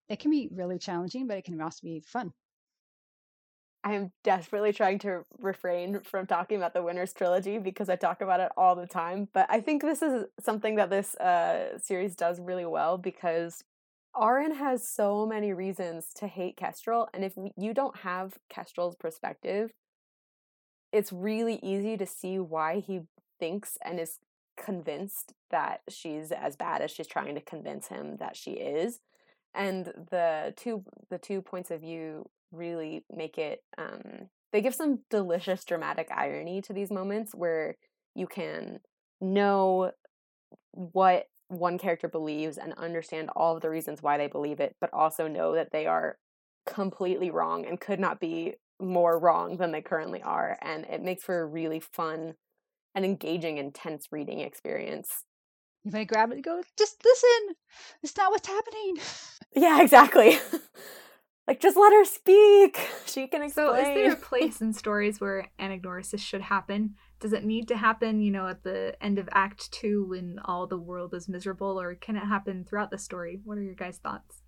It 0.08 0.18
can 0.18 0.30
be 0.30 0.48
really 0.52 0.78
challenging, 0.78 1.26
but 1.26 1.38
it 1.38 1.44
can 1.44 1.60
also 1.60 1.80
be 1.82 2.00
fun. 2.00 2.32
I'm 3.84 4.10
desperately 4.24 4.72
trying 4.72 4.98
to 5.00 5.24
refrain 5.38 6.00
from 6.00 6.26
talking 6.26 6.56
about 6.56 6.74
the 6.74 6.82
Winners 6.82 7.12
trilogy 7.12 7.58
because 7.58 7.88
I 7.88 7.94
talk 7.94 8.20
about 8.20 8.40
it 8.40 8.50
all 8.56 8.74
the 8.74 8.88
time. 8.88 9.28
But 9.32 9.46
I 9.48 9.60
think 9.60 9.80
this 9.80 10.02
is 10.02 10.24
something 10.40 10.74
that 10.74 10.90
this 10.90 11.14
uh, 11.14 11.78
series 11.78 12.16
does 12.16 12.40
really 12.40 12.66
well 12.66 12.98
because 12.98 13.62
Arin 14.16 14.56
has 14.56 14.88
so 14.88 15.26
many 15.26 15.52
reasons 15.52 16.12
to 16.16 16.26
hate 16.26 16.56
Kestrel, 16.56 17.08
and 17.12 17.24
if 17.24 17.34
you 17.56 17.74
don't 17.74 17.98
have 17.98 18.38
Kestrel's 18.48 18.96
perspective, 18.96 19.72
it's 20.92 21.12
really 21.12 21.58
easy 21.62 21.96
to 21.96 22.06
see 22.06 22.38
why 22.38 22.80
he 22.80 23.02
thinks 23.38 23.76
and 23.84 24.00
is 24.00 24.18
convinced 24.56 25.34
that 25.50 25.80
she's 25.88 26.32
as 26.32 26.56
bad 26.56 26.80
as 26.80 26.90
she's 26.90 27.06
trying 27.06 27.34
to 27.34 27.40
convince 27.40 27.88
him 27.88 28.16
that 28.16 28.36
she 28.36 28.52
is. 28.52 29.00
And 29.54 29.86
the 30.10 30.54
two 30.56 30.84
the 31.10 31.18
two 31.18 31.42
points 31.42 31.70
of 31.70 31.80
view 31.80 32.28
really 32.52 33.04
make 33.14 33.38
it 33.38 33.62
um 33.76 34.28
they 34.52 34.60
give 34.62 34.74
some 34.74 35.00
delicious 35.10 35.64
dramatic 35.64 36.08
irony 36.10 36.62
to 36.62 36.72
these 36.72 36.90
moments 36.90 37.34
where 37.34 37.76
you 38.14 38.26
can 38.26 38.80
know 39.20 39.92
what 40.72 41.26
one 41.48 41.78
character 41.78 42.08
believes 42.08 42.58
and 42.58 42.72
understand 42.74 43.30
all 43.36 43.54
of 43.56 43.62
the 43.62 43.70
reasons 43.70 44.02
why 44.02 44.18
they 44.18 44.26
believe 44.26 44.60
it, 44.60 44.74
but 44.80 44.92
also 44.92 45.28
know 45.28 45.54
that 45.54 45.70
they 45.72 45.86
are 45.86 46.18
completely 46.66 47.30
wrong 47.30 47.64
and 47.64 47.80
could 47.80 48.00
not 48.00 48.20
be 48.20 48.54
more 48.80 49.18
wrong 49.18 49.56
than 49.56 49.72
they 49.72 49.80
currently 49.80 50.22
are. 50.22 50.58
And 50.60 50.84
it 50.84 51.02
makes 51.02 51.24
for 51.24 51.40
a 51.40 51.46
really 51.46 51.80
fun 51.80 52.34
and 52.94 53.04
engaging, 53.04 53.58
intense 53.58 54.08
reading 54.10 54.40
experience. 54.40 55.24
You 55.84 55.92
might 55.92 56.08
grab 56.08 56.30
it 56.30 56.36
and 56.36 56.44
go, 56.44 56.62
just 56.76 56.96
listen. 57.04 57.54
It's 58.02 58.16
not 58.16 58.32
what's 58.32 58.48
happening. 58.48 58.96
Yeah, 59.54 59.80
exactly. 59.80 60.38
like, 61.46 61.60
just 61.60 61.76
let 61.76 61.92
her 61.92 62.04
speak. 62.04 62.88
She 63.06 63.28
can 63.28 63.42
explain. 63.42 63.68
So, 63.68 63.74
is 63.74 63.84
there 63.84 64.12
a 64.12 64.16
place 64.16 64.60
in 64.60 64.72
stories 64.72 65.20
where 65.20 65.48
anagnorisis 65.58 66.20
should 66.20 66.42
happen? 66.42 66.96
does 67.20 67.32
it 67.32 67.44
need 67.44 67.68
to 67.68 67.76
happen 67.76 68.20
you 68.20 68.30
know 68.30 68.46
at 68.46 68.62
the 68.62 68.94
end 69.00 69.18
of 69.18 69.28
act 69.32 69.70
two 69.72 70.04
when 70.08 70.38
all 70.44 70.66
the 70.66 70.78
world 70.78 71.14
is 71.14 71.28
miserable 71.28 71.80
or 71.80 71.94
can 71.94 72.16
it 72.16 72.24
happen 72.24 72.64
throughout 72.64 72.90
the 72.90 72.98
story 72.98 73.40
what 73.44 73.58
are 73.58 73.62
your 73.62 73.74
guys 73.74 73.98
thoughts 73.98 74.42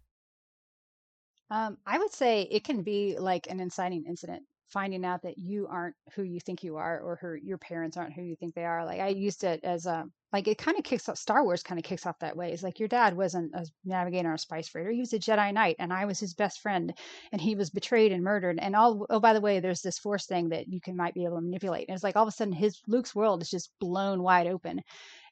um, 1.50 1.78
i 1.86 1.98
would 1.98 2.12
say 2.12 2.42
it 2.42 2.64
can 2.64 2.82
be 2.82 3.16
like 3.18 3.50
an 3.50 3.60
inciting 3.60 4.04
incident 4.06 4.42
finding 4.66 5.04
out 5.04 5.22
that 5.22 5.38
you 5.38 5.66
aren't 5.66 5.96
who 6.14 6.22
you 6.22 6.40
think 6.40 6.62
you 6.62 6.76
are 6.76 7.00
or 7.00 7.16
her 7.16 7.36
your 7.36 7.58
parents 7.58 7.96
aren't 7.96 8.12
who 8.12 8.22
you 8.22 8.36
think 8.36 8.54
they 8.54 8.64
are 8.64 8.84
like 8.84 9.00
i 9.00 9.08
used 9.08 9.44
it 9.44 9.60
as 9.64 9.86
a 9.86 10.06
like 10.32 10.46
it 10.46 10.58
kind 10.58 10.78
of 10.78 10.84
kicks 10.84 11.08
off 11.08 11.16
star 11.16 11.44
wars 11.44 11.62
kind 11.62 11.78
of 11.78 11.84
kicks 11.84 12.06
off 12.06 12.18
that 12.20 12.36
way 12.36 12.52
it's 12.52 12.62
like 12.62 12.78
your 12.78 12.88
dad 12.88 13.16
wasn't 13.16 13.52
a 13.54 13.64
navigator 13.84 14.30
or 14.30 14.34
a 14.34 14.38
spice 14.38 14.68
freighter 14.68 14.90
he 14.90 15.00
was 15.00 15.12
a 15.12 15.18
jedi 15.18 15.52
knight 15.52 15.76
and 15.78 15.92
i 15.92 16.04
was 16.04 16.18
his 16.18 16.34
best 16.34 16.60
friend 16.60 16.92
and 17.32 17.40
he 17.40 17.54
was 17.54 17.70
betrayed 17.70 18.12
and 18.12 18.22
murdered 18.22 18.58
and 18.60 18.76
all 18.76 19.06
oh 19.10 19.20
by 19.20 19.32
the 19.32 19.40
way 19.40 19.60
there's 19.60 19.82
this 19.82 19.98
force 19.98 20.26
thing 20.26 20.48
that 20.50 20.68
you 20.68 20.80
can 20.80 20.96
might 20.96 21.14
be 21.14 21.24
able 21.24 21.36
to 21.36 21.42
manipulate 21.42 21.88
and 21.88 21.94
it's 21.94 22.04
like 22.04 22.16
all 22.16 22.24
of 22.24 22.28
a 22.28 22.32
sudden 22.32 22.52
his 22.52 22.80
luke's 22.86 23.14
world 23.14 23.42
is 23.42 23.50
just 23.50 23.70
blown 23.80 24.22
wide 24.22 24.46
open 24.46 24.80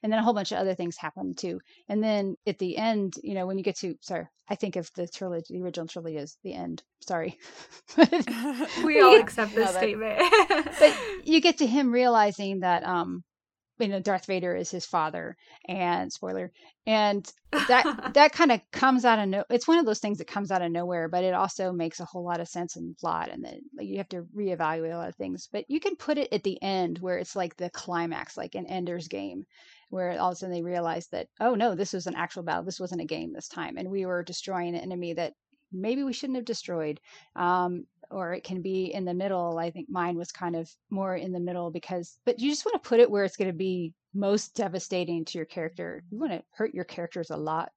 and 0.03 0.11
then 0.11 0.19
a 0.19 0.23
whole 0.23 0.33
bunch 0.33 0.51
of 0.51 0.57
other 0.57 0.75
things 0.75 0.97
happen 0.97 1.33
too 1.35 1.59
and 1.89 2.03
then 2.03 2.35
at 2.45 2.57
the 2.57 2.77
end 2.77 3.15
you 3.23 3.33
know 3.33 3.45
when 3.45 3.57
you 3.57 3.63
get 3.63 3.77
to 3.77 3.95
sorry 4.01 4.27
i 4.49 4.55
think 4.55 4.75
of 4.75 4.89
the 4.95 5.07
trilogy 5.07 5.45
the 5.53 5.63
original 5.63 5.87
trilogy 5.87 6.17
is 6.17 6.37
the 6.43 6.53
end 6.53 6.83
sorry. 7.07 7.37
We 8.83 9.01
all 9.01 9.19
accept 9.19 9.55
this 9.55 9.73
no, 9.73 9.77
statement. 9.77 10.21
but 10.79 10.97
you 11.23 11.41
get 11.41 11.59
to 11.59 11.67
him 11.67 11.91
realizing 11.91 12.59
that 12.59 12.83
um 12.83 13.23
you 13.79 13.87
know 13.87 13.99
Darth 13.99 14.25
Vader 14.25 14.55
is 14.55 14.71
his 14.71 14.85
father 14.85 15.35
and 15.67 16.11
spoiler 16.11 16.51
and 16.85 17.29
that 17.67 18.11
that 18.13 18.31
kind 18.33 18.51
of 18.51 18.61
comes 18.71 19.05
out 19.05 19.19
of 19.19 19.27
no 19.27 19.43
it's 19.49 19.67
one 19.67 19.77
of 19.77 19.85
those 19.85 19.99
things 19.99 20.17
that 20.17 20.27
comes 20.27 20.51
out 20.51 20.61
of 20.61 20.71
nowhere 20.71 21.07
but 21.07 21.23
it 21.23 21.33
also 21.33 21.71
makes 21.71 21.99
a 21.99 22.05
whole 22.05 22.23
lot 22.23 22.39
of 22.39 22.47
sense 22.47 22.75
in 22.75 22.95
plot 22.99 23.29
and 23.29 23.43
then 23.43 23.59
like, 23.77 23.87
you 23.87 23.97
have 23.97 24.09
to 24.09 24.25
reevaluate 24.35 24.93
a 24.93 24.97
lot 24.97 25.09
of 25.09 25.15
things 25.15 25.47
but 25.51 25.65
you 25.67 25.79
can 25.79 25.95
put 25.95 26.17
it 26.17 26.31
at 26.31 26.43
the 26.43 26.61
end 26.61 26.99
where 26.99 27.17
it's 27.17 27.35
like 27.35 27.55
the 27.57 27.69
climax 27.69 28.37
like 28.37 28.55
an 28.55 28.65
Ender's 28.65 29.07
game 29.07 29.45
where 29.89 30.19
all 30.19 30.29
of 30.29 30.33
a 30.33 30.35
sudden 30.35 30.53
they 30.53 30.61
realize 30.61 31.07
that 31.07 31.27
oh 31.39 31.55
no 31.55 31.75
this 31.75 31.93
was 31.93 32.07
an 32.07 32.15
actual 32.15 32.43
battle 32.43 32.63
this 32.63 32.79
wasn't 32.79 33.01
a 33.01 33.05
game 33.05 33.33
this 33.33 33.47
time 33.47 33.77
and 33.77 33.89
we 33.89 34.05
were 34.05 34.23
destroying 34.23 34.75
an 34.75 34.81
enemy 34.81 35.13
that 35.13 35.33
maybe 35.71 36.03
we 36.03 36.13
shouldn't 36.13 36.37
have 36.37 36.45
destroyed 36.45 36.99
um, 37.35 37.85
or 38.09 38.33
it 38.33 38.43
can 38.43 38.61
be 38.61 38.93
in 38.93 39.05
the 39.05 39.13
middle. 39.13 39.57
I 39.57 39.71
think 39.71 39.89
mine 39.89 40.17
was 40.17 40.31
kind 40.31 40.55
of 40.55 40.69
more 40.89 41.15
in 41.15 41.31
the 41.31 41.39
middle 41.39 41.71
because, 41.71 42.17
but 42.25 42.39
you 42.39 42.49
just 42.49 42.65
want 42.65 42.81
to 42.81 42.87
put 42.87 42.99
it 42.99 43.09
where 43.09 43.23
it's 43.23 43.37
going 43.37 43.51
to 43.51 43.57
be 43.57 43.93
most 44.13 44.55
devastating 44.55 45.25
to 45.25 45.37
your 45.37 45.45
character. 45.45 46.03
You 46.09 46.19
want 46.19 46.31
to 46.31 46.43
hurt 46.51 46.73
your 46.73 46.85
characters 46.85 47.29
a 47.29 47.37
lot 47.37 47.71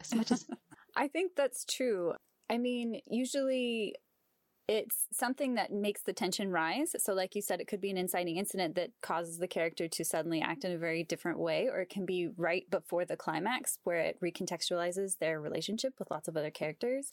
as 0.00 0.14
much 0.14 0.30
as. 0.30 0.46
I 0.96 1.08
think 1.08 1.32
that's 1.36 1.64
true. 1.64 2.14
I 2.50 2.58
mean, 2.58 3.00
usually 3.06 3.94
it's 4.68 5.06
something 5.12 5.54
that 5.54 5.72
makes 5.72 6.02
the 6.02 6.12
tension 6.12 6.50
rise. 6.50 6.94
So, 6.98 7.14
like 7.14 7.34
you 7.34 7.40
said, 7.40 7.60
it 7.60 7.68
could 7.68 7.80
be 7.80 7.90
an 7.90 7.96
inciting 7.96 8.36
incident 8.36 8.74
that 8.74 8.90
causes 9.00 9.38
the 9.38 9.48
character 9.48 9.88
to 9.88 10.04
suddenly 10.04 10.42
act 10.42 10.64
in 10.64 10.72
a 10.72 10.78
very 10.78 11.04
different 11.04 11.38
way, 11.38 11.68
or 11.72 11.80
it 11.80 11.88
can 11.88 12.04
be 12.04 12.28
right 12.36 12.68
before 12.70 13.06
the 13.06 13.16
climax 13.16 13.78
where 13.84 14.00
it 14.00 14.20
recontextualizes 14.20 15.18
their 15.18 15.40
relationship 15.40 15.94
with 15.98 16.10
lots 16.10 16.28
of 16.28 16.36
other 16.36 16.50
characters 16.50 17.10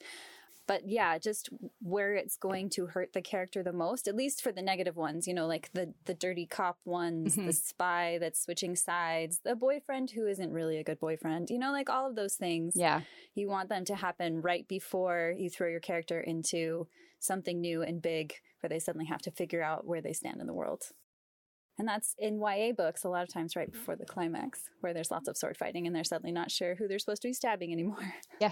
but 0.68 0.88
yeah, 0.88 1.18
just 1.18 1.50
where 1.82 2.16
it's 2.16 2.38
going 2.38 2.70
to 2.72 2.88
hurt 2.88 3.14
the 3.14 3.22
character 3.22 3.62
the 3.62 3.74
most, 3.74 4.08
at 4.08 4.16
least 4.16 4.42
for 4.42 4.52
the 4.52 4.62
negative 4.62 4.96
ones, 4.96 5.28
you 5.28 5.34
know, 5.34 5.48
like 5.48 5.70
the 5.74 5.94
the 6.06 6.14
dirty 6.14 6.46
cop 6.46 6.80
ones, 6.86 7.36
mm-hmm. 7.36 7.48
the 7.48 7.54
spy 7.54 8.18
that's 8.20 8.42
switching 8.42 8.76
sides, 8.76 9.42
the 9.44 9.56
boyfriend 9.56 10.12
who 10.12 10.28
isn't 10.28 10.52
really 10.52 10.78
a 10.78 10.84
good 10.84 11.00
boyfriend, 11.00 11.50
you 11.50 11.60
know, 11.60 11.72
like 11.72 11.90
all 11.90 12.10
of 12.10 12.16
those 12.16 12.36
things. 12.36 12.74
Yeah. 12.76 13.02
You 13.36 13.50
want 13.50 13.70
them 13.70 13.86
to 13.86 13.96
happen 13.96 14.42
right 14.42 14.68
before 14.68 15.34
you 15.38 15.50
throw 15.50 15.68
your 15.68 15.80
character 15.80 16.20
into 16.20 16.88
something 17.20 17.62
new 17.62 17.82
and 17.82 18.02
big 18.02 18.34
where 18.60 18.70
they 18.70 18.80
suddenly 18.80 19.06
have 19.06 19.22
to 19.24 19.32
figure 19.32 19.64
out 19.64 19.86
where 19.86 20.02
they 20.02 20.14
stand 20.14 20.42
in 20.42 20.48
the 20.48 20.54
world. 20.54 20.84
And 21.78 21.88
that's 21.88 22.16
in 22.18 22.40
YA 22.40 22.72
books 22.72 23.04
a 23.04 23.10
lot 23.10 23.24
of 23.24 23.34
times 23.34 23.56
right 23.56 23.72
before 23.72 23.98
the 23.98 24.06
climax, 24.06 24.70
where 24.80 24.94
there's 24.94 25.12
lots 25.12 25.28
of 25.28 25.36
sword 25.36 25.58
fighting 25.58 25.86
and 25.86 25.96
they're 25.96 26.06
suddenly 26.06 26.32
not 26.32 26.50
sure 26.50 26.76
who 26.76 26.88
they're 26.88 27.00
supposed 27.00 27.22
to 27.24 27.28
be 27.28 27.34
stabbing 27.34 27.74
anymore. 27.74 28.14
Yeah. 28.40 28.52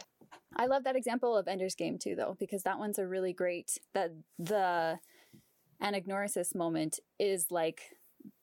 I 0.56 0.66
love 0.66 0.84
that 0.84 0.96
example 0.96 1.38
of 1.38 1.48
Ender's 1.48 1.76
Game 1.76 1.98
too, 1.98 2.16
though, 2.16 2.36
because 2.40 2.64
that 2.64 2.80
one's 2.80 3.00
a 3.00 3.08
really 3.08 3.34
great 3.34 3.78
that 3.94 4.12
the 4.38 5.00
anagnorisis 5.82 6.56
moment 6.56 7.00
is 7.20 7.48
like 7.52 7.82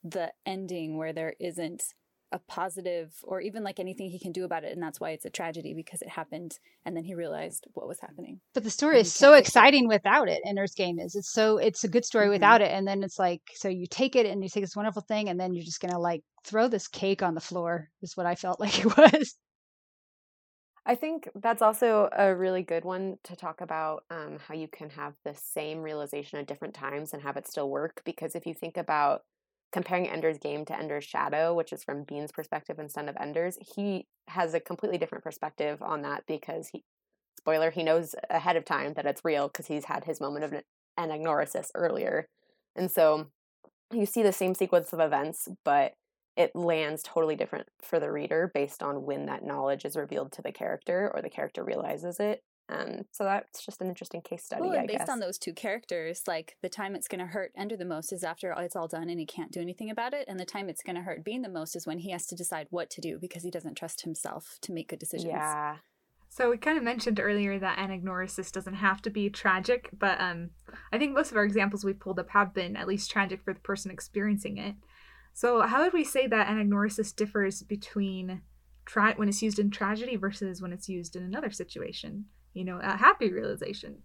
the 0.03 0.31
ending 0.45 0.97
where 0.97 1.13
there 1.13 1.35
isn't 1.39 1.83
a 2.31 2.39
positive 2.47 3.13
or 3.23 3.41
even 3.41 3.63
like 3.63 3.79
anything 3.79 4.09
he 4.09 4.19
can 4.19 4.31
do 4.31 4.45
about 4.45 4.63
it 4.63 4.71
and 4.71 4.81
that's 4.81 4.99
why 4.99 5.09
it's 5.11 5.25
a 5.25 5.29
tragedy 5.29 5.73
because 5.73 6.01
it 6.01 6.07
happened 6.07 6.59
and 6.85 6.95
then 6.95 7.03
he 7.03 7.13
realized 7.13 7.67
what 7.73 7.87
was 7.87 7.99
happening 7.99 8.39
but 8.53 8.63
the 8.63 8.69
story 8.69 8.99
is 8.99 9.13
so 9.13 9.33
exciting 9.33 9.85
it. 9.85 9.87
without 9.89 10.29
it 10.29 10.41
ender's 10.45 10.73
game 10.73 10.97
is 10.97 11.13
it's 11.15 11.31
so 11.31 11.57
it's 11.57 11.83
a 11.83 11.89
good 11.89 12.05
story 12.05 12.25
mm-hmm. 12.25 12.33
without 12.33 12.61
it 12.61 12.71
and 12.71 12.87
then 12.87 13.03
it's 13.03 13.19
like 13.19 13.41
so 13.53 13.67
you 13.67 13.85
take 13.85 14.15
it 14.15 14.25
and 14.25 14.41
you 14.41 14.49
take 14.49 14.63
this 14.63 14.75
wonderful 14.75 15.01
thing 15.01 15.27
and 15.27 15.37
then 15.37 15.53
you're 15.53 15.65
just 15.65 15.81
gonna 15.81 15.99
like 15.99 16.23
throw 16.45 16.69
this 16.69 16.87
cake 16.87 17.21
on 17.21 17.35
the 17.35 17.41
floor 17.41 17.89
is 18.01 18.15
what 18.15 18.25
i 18.25 18.35
felt 18.35 18.59
like 18.61 18.79
it 18.79 18.97
was 18.97 19.35
I 20.85 20.95
think 20.95 21.29
that's 21.35 21.61
also 21.61 22.09
a 22.11 22.35
really 22.35 22.63
good 22.63 22.83
one 22.83 23.17
to 23.25 23.35
talk 23.35 23.61
about 23.61 24.03
um, 24.09 24.39
how 24.47 24.55
you 24.55 24.67
can 24.67 24.89
have 24.91 25.13
the 25.23 25.35
same 25.35 25.81
realization 25.81 26.39
at 26.39 26.47
different 26.47 26.73
times 26.73 27.13
and 27.13 27.21
have 27.21 27.37
it 27.37 27.47
still 27.47 27.69
work. 27.69 28.01
Because 28.03 28.35
if 28.35 28.47
you 28.47 28.55
think 28.55 28.77
about 28.77 29.21
comparing 29.71 30.09
Ender's 30.09 30.39
Game 30.39 30.65
to 30.65 30.77
Ender's 30.77 31.03
Shadow, 31.03 31.53
which 31.53 31.71
is 31.71 31.83
from 31.83 32.03
Bean's 32.03 32.31
perspective 32.31 32.79
Son 32.89 33.07
of 33.07 33.15
Ender's, 33.19 33.57
he 33.75 34.07
has 34.27 34.53
a 34.53 34.59
completely 34.59 34.97
different 34.97 35.23
perspective 35.23 35.81
on 35.83 36.01
that 36.01 36.23
because 36.27 36.69
he, 36.69 36.83
spoiler, 37.37 37.69
he 37.69 37.83
knows 37.83 38.15
ahead 38.29 38.55
of 38.55 38.65
time 38.65 38.93
that 38.95 39.05
it's 39.05 39.23
real 39.23 39.47
because 39.47 39.67
he's 39.67 39.85
had 39.85 40.05
his 40.05 40.19
moment 40.19 40.45
of 40.45 40.53
anagnorisis 40.99 41.69
earlier. 41.75 42.27
And 42.75 42.89
so 42.89 43.27
you 43.93 44.05
see 44.05 44.23
the 44.23 44.33
same 44.33 44.55
sequence 44.55 44.93
of 44.93 44.99
events, 44.99 45.47
but 45.63 45.93
it 46.41 46.55
lands 46.55 47.03
totally 47.03 47.35
different 47.35 47.67
for 47.79 47.99
the 47.99 48.11
reader 48.11 48.51
based 48.53 48.81
on 48.81 49.05
when 49.05 49.27
that 49.27 49.45
knowledge 49.45 49.85
is 49.85 49.95
revealed 49.95 50.31
to 50.33 50.41
the 50.41 50.51
character 50.51 51.11
or 51.13 51.21
the 51.21 51.29
character 51.29 51.63
realizes 51.63 52.19
it. 52.19 52.43
Um, 52.67 53.01
so 53.11 53.25
that's 53.25 53.63
just 53.63 53.81
an 53.81 53.89
interesting 53.89 54.21
case 54.21 54.45
study. 54.45 54.61
Well, 54.61 54.71
I 54.71 54.77
and 54.77 54.87
based 54.87 54.99
guess. 54.99 55.09
on 55.09 55.19
those 55.19 55.37
two 55.37 55.53
characters, 55.53 56.23
like 56.25 56.55
the 56.61 56.69
time 56.69 56.95
it's 56.95 57.07
going 57.07 57.19
to 57.19 57.25
hurt 57.25 57.51
Ender 57.55 57.75
the 57.75 57.85
most 57.85 58.13
is 58.13 58.23
after 58.23 58.53
it's 58.57 58.75
all 58.75 58.87
done 58.87 59.09
and 59.09 59.19
he 59.19 59.25
can't 59.25 59.51
do 59.51 59.59
anything 59.59 59.89
about 59.89 60.13
it, 60.13 60.25
and 60.27 60.39
the 60.39 60.45
time 60.45 60.69
it's 60.69 60.81
going 60.81 60.95
to 60.95 61.01
hurt 61.01 61.23
Bean 61.23 61.41
the 61.41 61.49
most 61.49 61.75
is 61.75 61.85
when 61.85 61.99
he 61.99 62.11
has 62.11 62.25
to 62.27 62.35
decide 62.35 62.67
what 62.69 62.89
to 62.91 63.01
do 63.01 63.19
because 63.19 63.43
he 63.43 63.51
doesn't 63.51 63.75
trust 63.75 64.01
himself 64.01 64.57
to 64.61 64.71
make 64.71 64.89
good 64.89 64.99
decisions. 64.99 65.31
Yeah. 65.33 65.77
So 66.29 66.49
we 66.49 66.57
kind 66.57 66.77
of 66.77 66.83
mentioned 66.85 67.19
earlier 67.19 67.59
that 67.59 67.77
anagnorisis 67.77 68.53
doesn't 68.53 68.75
have 68.75 69.01
to 69.01 69.09
be 69.09 69.29
tragic, 69.29 69.89
but 69.91 70.19
um, 70.21 70.51
I 70.93 70.97
think 70.97 71.13
most 71.13 71.31
of 71.31 71.37
our 71.37 71.43
examples 71.43 71.83
we've 71.83 71.99
pulled 71.99 72.19
up 72.19 72.29
have 72.29 72.53
been 72.53 72.77
at 72.77 72.87
least 72.87 73.11
tragic 73.11 73.43
for 73.43 73.53
the 73.53 73.59
person 73.59 73.91
experiencing 73.91 74.57
it. 74.57 74.75
So 75.33 75.61
how 75.61 75.83
would 75.83 75.93
we 75.93 76.03
say 76.03 76.27
that 76.27 76.47
anagnorisis 76.47 77.15
differs 77.15 77.63
between 77.63 78.41
tra- 78.85 79.15
when 79.15 79.29
it's 79.29 79.41
used 79.41 79.59
in 79.59 79.71
tragedy 79.71 80.15
versus 80.15 80.61
when 80.61 80.73
it's 80.73 80.89
used 80.89 81.15
in 81.15 81.23
another 81.23 81.51
situation? 81.51 82.25
You 82.53 82.65
know, 82.65 82.79
a 82.81 82.97
happy 82.97 83.31
realization. 83.31 84.03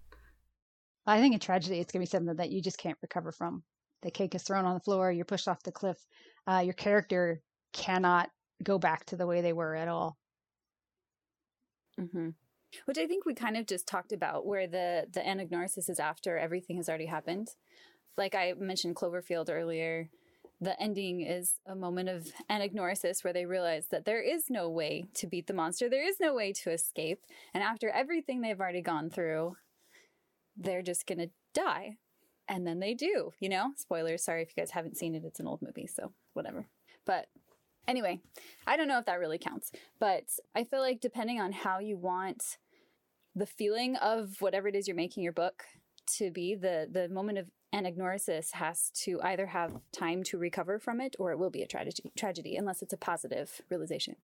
I 1.07 1.21
think 1.21 1.35
in 1.35 1.41
tragedy, 1.41 1.79
it's 1.81 1.93
going 1.93 2.05
to 2.05 2.09
be 2.09 2.11
something 2.11 2.37
that 2.37 2.51
you 2.51 2.61
just 2.61 2.79
can't 2.79 2.99
recover 3.03 3.33
from. 3.33 3.63
The 4.03 4.11
cake 4.11 4.35
is 4.35 4.43
thrown 4.43 4.65
on 4.65 4.75
the 4.75 4.81
floor, 4.81 5.11
you're 5.11 5.25
pushed 5.25 5.49
off 5.49 5.63
the 5.63 5.73
cliff. 5.73 5.99
Uh, 6.47 6.63
your 6.65 6.75
character 6.75 7.41
cannot 7.73 8.31
go 8.63 8.79
back 8.79 9.05
to 9.07 9.17
the 9.17 9.27
way 9.27 9.41
they 9.41 9.53
were 9.53 9.75
at 9.75 9.89
all. 9.89 10.17
hmm 11.99 12.31
Which 12.85 12.99
I 12.99 13.07
think 13.07 13.25
we 13.25 13.35
kind 13.35 13.57
of 13.57 13.67
just 13.67 13.87
talked 13.87 14.13
about, 14.13 14.47
where 14.47 14.67
the 14.67 15.07
the 15.13 15.21
anagnorisis 15.21 15.89
is 15.89 16.01
after 16.01 16.37
everything 16.39 16.77
has 16.77 16.89
already 16.89 17.07
happened. 17.07 17.49
Like 18.17 18.35
I 18.35 18.55
mentioned 18.59 18.97
Cloverfield 18.97 19.51
earlier, 19.51 20.11
the 20.61 20.81
ending 20.81 21.21
is 21.21 21.55
a 21.67 21.75
moment 21.75 22.09
of 22.09 22.33
anagnorisis 22.51 23.23
where 23.23 23.33
they 23.33 23.45
realize 23.45 23.87
that 23.91 24.05
there 24.05 24.23
is 24.23 24.49
no 24.49 24.69
way 24.71 25.07
to 25.15 25.27
beat 25.27 25.47
the 25.47 25.53
monster, 25.55 25.89
there 25.89 26.07
is 26.07 26.19
no 26.19 26.35
way 26.35 26.53
to 26.53 26.71
escape, 26.71 27.25
and 27.53 27.63
after 27.63 27.91
everything 27.91 28.41
they've 28.41 28.61
already 28.61 28.81
gone 28.81 29.11
through, 29.11 29.57
they're 30.57 30.83
just 30.83 31.07
gonna 31.07 31.29
die. 31.55 31.97
And 32.49 32.67
then 32.67 32.79
they 32.79 32.95
do, 32.95 33.33
you 33.41 33.49
know? 33.49 33.73
Spoilers, 33.77 34.23
sorry 34.23 34.43
if 34.43 34.57
you 34.57 34.63
guys 34.63 34.71
haven't 34.71 34.97
seen 34.97 35.15
it, 35.15 35.25
it's 35.25 35.41
an 35.41 35.49
old 35.49 35.63
movie, 35.63 35.89
so 35.89 36.13
whatever. 36.33 36.69
But 37.05 37.27
anyway, 37.89 38.21
I 38.67 38.77
don't 38.77 38.89
know 38.89 38.99
if 38.99 39.07
that 39.07 39.19
really 39.19 39.39
counts, 39.39 39.73
but 39.99 40.25
I 40.55 40.65
feel 40.65 40.81
like 40.81 41.01
depending 41.01 41.41
on 41.41 41.53
how 41.53 41.81
you 41.81 41.97
want 41.97 42.59
the 43.35 43.47
feeling 43.47 43.97
of 43.97 44.41
whatever 44.41 44.69
it 44.69 44.75
is 44.75 44.87
you're 44.89 44.97
making 44.97 45.23
your 45.23 45.33
book 45.33 45.65
to 46.19 46.31
be, 46.31 46.55
the 46.55 46.89
the 46.91 47.09
moment 47.09 47.39
of 47.39 47.51
anagnorisis 47.77 48.53
has 48.53 48.91
to 48.91 49.21
either 49.23 49.47
have 49.47 49.73
time 49.93 50.23
to 50.25 50.39
recover 50.39 50.79
from 50.79 51.01
it 51.01 51.15
or 51.19 51.33
it 51.33 51.39
will 51.39 51.51
be 51.51 51.63
a 51.63 51.67
tragedy 51.67 52.11
tragedy 52.17 52.57
unless 52.57 52.83
it's 52.83 52.93
a 52.93 52.97
positive 52.99 53.61
realization. 53.69 54.17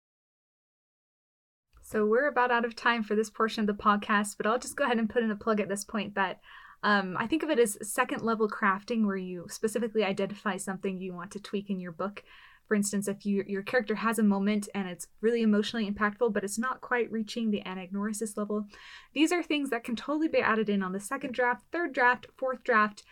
So 1.82 2.06
we're 2.06 2.28
about 2.28 2.50
out 2.50 2.64
of 2.64 2.74
time 2.74 3.02
for 3.02 3.14
this 3.14 3.28
portion 3.28 3.60
of 3.60 3.66
the 3.66 3.82
podcast, 3.82 4.36
but 4.38 4.46
I'll 4.46 4.58
just 4.58 4.76
go 4.76 4.84
ahead 4.84 4.98
and 4.98 5.10
put 5.10 5.22
in 5.22 5.30
a 5.30 5.36
plug 5.36 5.60
at 5.60 5.68
this 5.68 5.84
point 5.84 6.14
that 6.14 6.40
um, 6.82 7.16
I 7.18 7.26
think 7.26 7.42
of 7.42 7.50
it 7.50 7.58
as 7.58 7.76
second 7.82 8.22
level 8.22 8.48
crafting, 8.48 9.04
where 9.04 9.16
you 9.16 9.46
specifically 9.48 10.02
identify 10.02 10.56
something 10.56 11.00
you 11.00 11.12
want 11.12 11.30
to 11.32 11.40
tweak 11.40 11.70
in 11.70 11.80
your 11.80 11.92
book. 11.92 12.24
For 12.66 12.74
instance, 12.74 13.08
if 13.08 13.26
you, 13.26 13.44
your 13.46 13.62
character 13.62 13.96
has 13.96 14.18
a 14.18 14.22
moment 14.22 14.68
and 14.74 14.88
it's 14.88 15.08
really 15.20 15.42
emotionally 15.42 15.90
impactful, 15.90 16.32
but 16.32 16.44
it's 16.44 16.58
not 16.58 16.80
quite 16.80 17.12
reaching 17.12 17.50
the 17.50 17.62
anagnorisis 17.66 18.36
level, 18.36 18.66
these 19.12 19.30
are 19.30 19.42
things 19.42 19.70
that 19.70 19.84
can 19.84 19.94
totally 19.94 20.28
be 20.28 20.38
added 20.38 20.68
in 20.68 20.82
on 20.82 20.92
the 20.92 21.00
second 21.00 21.34
draft, 21.34 21.64
third 21.70 21.92
draft, 21.92 22.26
fourth 22.36 22.64
draft. 22.64 23.02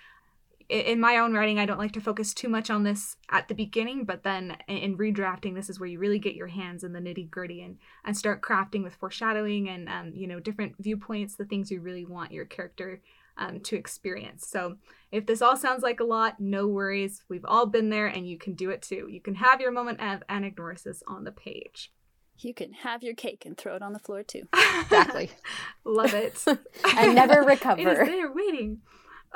I- 0.70 0.74
In 0.74 1.00
my 1.00 1.16
own 1.18 1.32
writing, 1.34 1.58
I 1.58 1.66
don't 1.66 1.78
like 1.78 1.92
to 1.92 2.00
focus 2.00 2.32
too 2.32 2.48
much 2.48 2.70
on 2.70 2.84
this 2.84 3.16
at 3.30 3.48
the 3.48 3.54
beginning, 3.54 4.04
but 4.04 4.22
then 4.22 4.56
in- 4.68 4.76
in 4.78 4.98
redrafting, 4.98 5.54
this 5.54 5.68
is 5.68 5.80
where 5.80 5.88
you 5.88 5.98
really 5.98 6.18
get 6.18 6.34
your 6.34 6.46
hands 6.48 6.84
in 6.84 6.92
the 6.92 7.00
nitty 7.00 7.28
gritty 7.30 7.60
and, 7.62 7.78
and 8.04 8.16
start 8.16 8.40
crafting 8.42 8.82
with 8.84 8.94
foreshadowing 8.94 9.68
and 9.68 9.88
um, 9.88 10.12
you 10.14 10.26
know 10.26 10.38
different 10.40 10.76
viewpoints, 10.78 11.34
the 11.36 11.44
things 11.44 11.70
you 11.70 11.80
really 11.80 12.04
want 12.04 12.32
your 12.32 12.44
character 12.44 13.00
um, 13.36 13.60
to 13.60 13.76
experience. 13.76 14.46
So 14.46 14.76
if 15.10 15.24
this 15.26 15.40
all 15.42 15.56
sounds 15.56 15.82
like 15.82 16.00
a 16.00 16.04
lot, 16.04 16.38
no 16.40 16.66
worries. 16.66 17.22
We've 17.28 17.44
all 17.44 17.66
been 17.66 17.88
there, 17.90 18.06
and 18.06 18.28
you 18.28 18.38
can 18.38 18.54
do 18.54 18.70
it 18.70 18.82
too. 18.82 19.06
You 19.10 19.20
can 19.20 19.36
have 19.36 19.60
your 19.60 19.72
moment 19.72 20.00
of 20.00 20.22
anagnorisis 20.28 21.02
on 21.08 21.24
the 21.24 21.32
page. 21.32 21.90
You 22.38 22.54
can 22.54 22.72
have 22.72 23.02
your 23.02 23.14
cake 23.14 23.44
and 23.44 23.56
throw 23.56 23.76
it 23.76 23.82
on 23.82 23.92
the 23.92 23.98
floor 23.98 24.22
too. 24.22 24.42
Exactly. 24.82 25.30
Love 25.84 26.14
it. 26.14 26.42
and 26.96 27.14
never 27.14 27.42
recover. 27.42 27.80
It 27.82 27.86
is 27.88 27.98
recover. 27.98 28.10
there 28.10 28.32
waiting. 28.32 28.78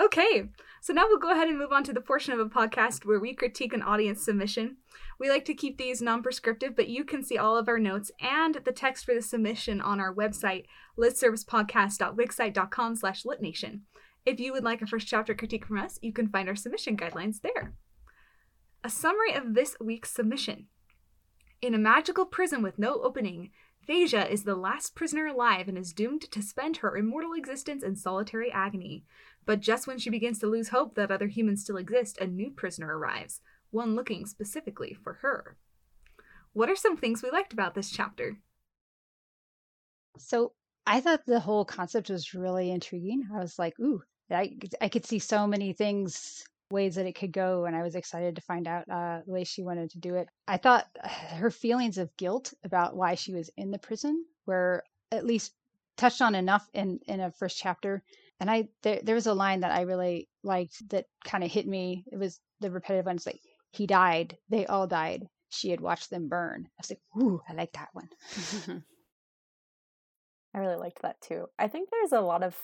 Okay, 0.00 0.48
so 0.80 0.92
now 0.92 1.04
we'll 1.06 1.18
go 1.18 1.30
ahead 1.30 1.46
and 1.48 1.56
move 1.56 1.70
on 1.70 1.84
to 1.84 1.92
the 1.92 2.00
portion 2.00 2.32
of 2.32 2.40
a 2.40 2.46
podcast 2.46 3.04
where 3.04 3.20
we 3.20 3.32
critique 3.32 3.72
an 3.72 3.82
audience 3.82 4.24
submission. 4.24 4.78
We 5.20 5.30
like 5.30 5.44
to 5.44 5.54
keep 5.54 5.78
these 5.78 6.02
non 6.02 6.20
prescriptive, 6.20 6.74
but 6.74 6.88
you 6.88 7.04
can 7.04 7.22
see 7.22 7.38
all 7.38 7.56
of 7.56 7.68
our 7.68 7.78
notes 7.78 8.10
and 8.20 8.56
the 8.64 8.72
text 8.72 9.04
for 9.04 9.14
the 9.14 9.22
submission 9.22 9.80
on 9.80 10.00
our 10.00 10.12
website, 10.12 10.64
litservicepodcast.wixsite.com 10.98 12.96
slash 12.96 13.22
litnation. 13.22 13.82
If 14.26 14.40
you 14.40 14.52
would 14.52 14.64
like 14.64 14.82
a 14.82 14.86
first 14.86 15.06
chapter 15.06 15.32
critique 15.34 15.66
from 15.66 15.78
us, 15.78 15.98
you 16.02 16.12
can 16.12 16.28
find 16.28 16.48
our 16.48 16.56
submission 16.56 16.96
guidelines 16.96 17.40
there. 17.40 17.74
A 18.82 18.90
summary 18.90 19.32
of 19.32 19.54
this 19.54 19.76
week's 19.80 20.10
submission. 20.10 20.66
In 21.62 21.72
a 21.72 21.78
magical 21.78 22.26
prison 22.26 22.62
with 22.62 22.78
no 22.78 23.00
opening, 23.00 23.52
Phasia 23.86 24.30
is 24.30 24.44
the 24.44 24.54
last 24.54 24.94
prisoner 24.94 25.26
alive 25.26 25.68
and 25.68 25.76
is 25.76 25.92
doomed 25.92 26.22
to 26.30 26.42
spend 26.42 26.78
her 26.78 26.96
immortal 26.96 27.32
existence 27.34 27.82
in 27.82 27.96
solitary 27.96 28.50
agony. 28.50 29.04
But 29.46 29.60
just 29.60 29.86
when 29.86 29.98
she 29.98 30.10
begins 30.10 30.38
to 30.38 30.46
lose 30.46 30.68
hope 30.68 30.94
that 30.94 31.10
other 31.10 31.26
humans 31.26 31.62
still 31.62 31.76
exist, 31.76 32.18
a 32.18 32.26
new 32.26 32.50
prisoner 32.50 32.96
arrives, 32.96 33.40
one 33.70 33.94
looking 33.94 34.26
specifically 34.26 34.96
for 35.02 35.14
her. 35.14 35.56
What 36.52 36.70
are 36.70 36.76
some 36.76 36.96
things 36.96 37.22
we 37.22 37.30
liked 37.30 37.52
about 37.52 37.74
this 37.74 37.90
chapter? 37.90 38.38
So 40.18 40.52
I 40.86 41.00
thought 41.00 41.26
the 41.26 41.40
whole 41.40 41.64
concept 41.64 42.10
was 42.10 42.34
really 42.34 42.70
intriguing. 42.70 43.28
I 43.34 43.40
was 43.40 43.58
like, 43.58 43.78
ooh, 43.80 44.02
I, 44.30 44.56
I 44.80 44.88
could 44.88 45.04
see 45.04 45.18
so 45.18 45.46
many 45.46 45.72
things, 45.72 46.44
ways 46.74 46.96
that 46.96 47.06
it 47.06 47.14
could 47.14 47.32
go. 47.32 47.64
And 47.64 47.74
I 47.74 47.82
was 47.82 47.94
excited 47.94 48.36
to 48.36 48.42
find 48.42 48.68
out 48.68 48.84
uh, 48.90 49.20
the 49.24 49.32
way 49.32 49.44
she 49.44 49.62
wanted 49.62 49.90
to 49.90 49.98
do 49.98 50.16
it. 50.16 50.28
I 50.46 50.58
thought 50.58 50.86
her 51.04 51.50
feelings 51.50 51.96
of 51.96 52.14
guilt 52.18 52.52
about 52.64 52.96
why 52.96 53.14
she 53.14 53.32
was 53.32 53.50
in 53.56 53.70
the 53.70 53.78
prison 53.78 54.24
were 54.44 54.82
at 55.10 55.24
least 55.24 55.54
touched 55.96 56.20
on 56.20 56.34
enough 56.34 56.68
in, 56.74 57.00
in 57.06 57.20
a 57.20 57.32
first 57.32 57.56
chapter. 57.56 58.02
And 58.40 58.50
I 58.50 58.68
there, 58.82 59.00
there 59.02 59.14
was 59.14 59.28
a 59.28 59.34
line 59.34 59.60
that 59.60 59.72
I 59.72 59.82
really 59.82 60.28
liked 60.42 60.86
that 60.90 61.06
kind 61.24 61.44
of 61.44 61.50
hit 61.50 61.66
me. 61.66 62.04
It 62.12 62.18
was 62.18 62.40
the 62.60 62.70
repetitive 62.70 63.06
one. 63.06 63.16
It's 63.16 63.26
like, 63.26 63.40
he 63.70 63.86
died. 63.86 64.36
They 64.50 64.66
all 64.66 64.86
died. 64.86 65.26
She 65.50 65.70
had 65.70 65.80
watched 65.80 66.10
them 66.10 66.28
burn. 66.28 66.66
I 66.66 66.80
was 66.80 66.90
like, 66.90 67.00
ooh, 67.22 67.40
I 67.48 67.54
like 67.54 67.72
that 67.72 67.88
one. 67.92 68.08
I 70.54 70.58
really 70.58 70.76
liked 70.76 71.02
that 71.02 71.20
too. 71.20 71.46
I 71.58 71.68
think 71.68 71.88
there's 71.90 72.12
a 72.12 72.20
lot 72.20 72.42
of 72.42 72.56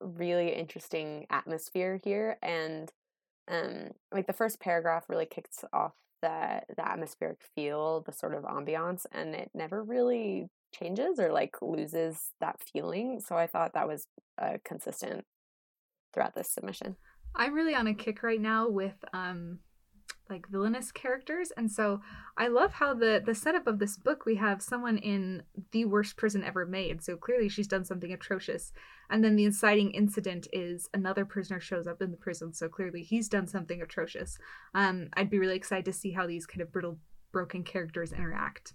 really 0.00 0.50
interesting 0.54 1.26
atmosphere 1.30 2.00
here 2.02 2.38
and 2.42 2.90
um 3.48 3.90
like 4.12 4.26
the 4.26 4.32
first 4.32 4.60
paragraph 4.60 5.04
really 5.08 5.26
kicks 5.26 5.64
off 5.72 5.92
the 6.22 6.62
the 6.76 6.88
atmospheric 6.88 7.38
feel, 7.54 8.02
the 8.02 8.12
sort 8.12 8.34
of 8.34 8.44
ambiance 8.44 9.06
and 9.12 9.34
it 9.34 9.50
never 9.54 9.82
really 9.82 10.48
changes 10.74 11.18
or 11.18 11.32
like 11.32 11.56
loses 11.62 12.30
that 12.40 12.60
feeling. 12.72 13.20
So 13.20 13.36
I 13.36 13.46
thought 13.46 13.74
that 13.74 13.88
was 13.88 14.06
uh, 14.40 14.58
consistent 14.64 15.24
throughout 16.12 16.34
this 16.34 16.50
submission. 16.50 16.96
I'm 17.34 17.54
really 17.54 17.74
on 17.74 17.86
a 17.86 17.94
kick 17.94 18.22
right 18.22 18.40
now 18.40 18.68
with 18.68 18.96
um 19.12 19.60
like 20.28 20.48
villainous 20.48 20.90
characters 20.90 21.52
and 21.56 21.70
so 21.70 22.00
I 22.36 22.48
love 22.48 22.72
how 22.72 22.94
the 22.94 23.22
the 23.24 23.34
setup 23.34 23.66
of 23.66 23.78
this 23.78 23.96
book 23.96 24.26
we 24.26 24.36
have 24.36 24.60
someone 24.60 24.98
in 24.98 25.42
the 25.70 25.84
worst 25.84 26.16
prison 26.16 26.42
ever 26.42 26.66
made. 26.66 27.02
So 27.02 27.16
clearly 27.16 27.48
she's 27.48 27.68
done 27.68 27.84
something 27.84 28.12
atrocious. 28.12 28.72
And 29.08 29.22
then 29.22 29.36
the 29.36 29.44
inciting 29.44 29.92
incident 29.92 30.48
is 30.52 30.88
another 30.92 31.24
prisoner 31.24 31.60
shows 31.60 31.86
up 31.86 32.02
in 32.02 32.10
the 32.10 32.16
prison. 32.16 32.52
So 32.52 32.68
clearly 32.68 33.02
he's 33.02 33.28
done 33.28 33.46
something 33.46 33.80
atrocious. 33.80 34.38
Um 34.74 35.08
I'd 35.14 35.30
be 35.30 35.38
really 35.38 35.56
excited 35.56 35.84
to 35.86 35.92
see 35.92 36.12
how 36.12 36.26
these 36.26 36.46
kind 36.46 36.60
of 36.60 36.72
brittle 36.72 36.98
broken 37.32 37.62
characters 37.62 38.12
interact. 38.12 38.74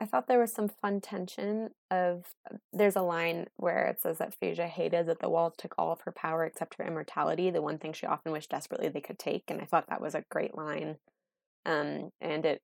I 0.00 0.06
thought 0.06 0.26
there 0.26 0.40
was 0.40 0.52
some 0.52 0.68
fun 0.68 1.00
tension 1.00 1.70
of 1.90 2.24
there's 2.72 2.96
a 2.96 3.02
line 3.02 3.46
where 3.56 3.86
it 3.86 4.00
says 4.00 4.18
that 4.18 4.34
Phasia 4.40 4.66
hated 4.66 5.06
that 5.06 5.20
the 5.20 5.28
walls 5.28 5.54
took 5.56 5.74
all 5.78 5.92
of 5.92 6.00
her 6.02 6.12
power 6.12 6.44
except 6.44 6.74
her 6.78 6.84
immortality, 6.84 7.50
the 7.50 7.62
one 7.62 7.78
thing 7.78 7.92
she 7.92 8.06
often 8.06 8.32
wished 8.32 8.50
desperately 8.50 8.88
they 8.88 9.00
could 9.00 9.18
take, 9.18 9.44
and 9.48 9.60
I 9.60 9.64
thought 9.64 9.88
that 9.88 10.00
was 10.00 10.14
a 10.14 10.24
great 10.30 10.56
line. 10.56 10.96
Um 11.64 12.10
and 12.20 12.44
it 12.44 12.62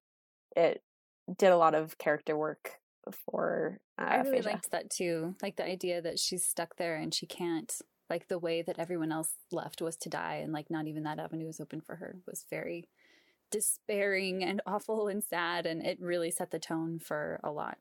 it 0.56 0.82
did 1.38 1.52
a 1.52 1.56
lot 1.56 1.74
of 1.74 1.98
character 1.98 2.36
work 2.36 2.80
for 3.12 3.78
uh, 3.98 4.04
I 4.04 4.16
really 4.20 4.42
liked 4.42 4.70
that 4.72 4.90
too. 4.90 5.36
Like 5.42 5.56
the 5.56 5.64
idea 5.64 6.02
that 6.02 6.18
she's 6.18 6.44
stuck 6.44 6.76
there 6.76 6.96
and 6.96 7.14
she 7.14 7.26
can't 7.26 7.72
like 8.08 8.26
the 8.28 8.38
way 8.38 8.62
that 8.62 8.78
everyone 8.78 9.12
else 9.12 9.30
left 9.52 9.80
was 9.80 9.96
to 9.98 10.08
die 10.08 10.40
and 10.42 10.52
like 10.52 10.68
not 10.68 10.88
even 10.88 11.04
that 11.04 11.20
avenue 11.20 11.46
was 11.46 11.60
open 11.60 11.80
for 11.80 11.96
her 11.96 12.16
was 12.26 12.44
very 12.50 12.88
despairing 13.50 14.44
and 14.44 14.60
awful 14.66 15.08
and 15.08 15.22
sad 15.22 15.66
and 15.66 15.84
it 15.84 15.98
really 16.00 16.30
set 16.30 16.50
the 16.50 16.58
tone 16.58 16.98
for 16.98 17.40
a 17.42 17.50
lot 17.50 17.78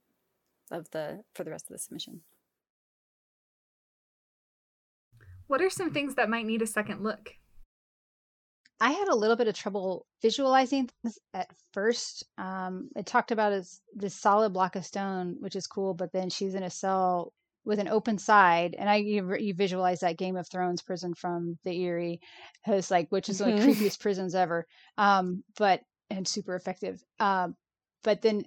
of 0.72 0.90
the 0.92 1.24
for 1.34 1.44
the 1.44 1.52
rest 1.52 1.66
of 1.66 1.74
the 1.74 1.80
submission. 1.80 2.22
What 5.48 5.62
are 5.62 5.70
some 5.70 5.92
things 5.92 6.16
that 6.16 6.30
might 6.30 6.46
need 6.46 6.62
a 6.62 6.68
second 6.68 7.02
look? 7.02 7.34
I 8.82 8.92
had 8.92 9.10
a 9.10 9.16
little 9.16 9.36
bit 9.36 9.48
of 9.48 9.56
trouble 9.56 10.06
visualizing 10.22 10.90
things 11.04 11.20
at 11.34 11.50
first. 11.74 12.24
Um, 12.38 12.90
it 12.96 13.06
talked 13.06 13.32
about 13.32 13.52
as 13.52 13.82
this 13.94 14.16
solid 14.16 14.54
block 14.54 14.76
of 14.76 14.86
stone, 14.86 15.36
which 15.40 15.56
is 15.56 15.68
cool, 15.68 15.94
but 15.94 16.14
then 16.14 16.30
she's 16.30 16.56
in 16.56 16.64
a 16.64 16.70
cell 16.70 17.34
with 17.70 17.78
an 17.78 17.88
open 17.88 18.18
side, 18.18 18.76
and 18.78 18.90
I 18.90 18.96
you, 18.96 19.36
you 19.36 19.54
visualize 19.54 20.00
that 20.00 20.18
Game 20.18 20.36
of 20.36 20.50
Thrones 20.50 20.82
prison 20.82 21.14
from 21.14 21.60
the 21.64 21.86
Eyrie, 21.86 22.20
has 22.64 22.90
like 22.90 23.08
which 23.12 23.30
is 23.30 23.40
mm-hmm. 23.40 23.52
one 23.52 23.60
of 23.60 23.66
the 23.66 23.72
creepiest 23.72 24.00
prisons 24.00 24.34
ever, 24.34 24.66
um, 24.98 25.44
but 25.56 25.82
and 26.10 26.28
super 26.28 26.56
effective. 26.56 27.00
Um, 27.20 27.56
but 28.04 28.24
then 28.24 28.44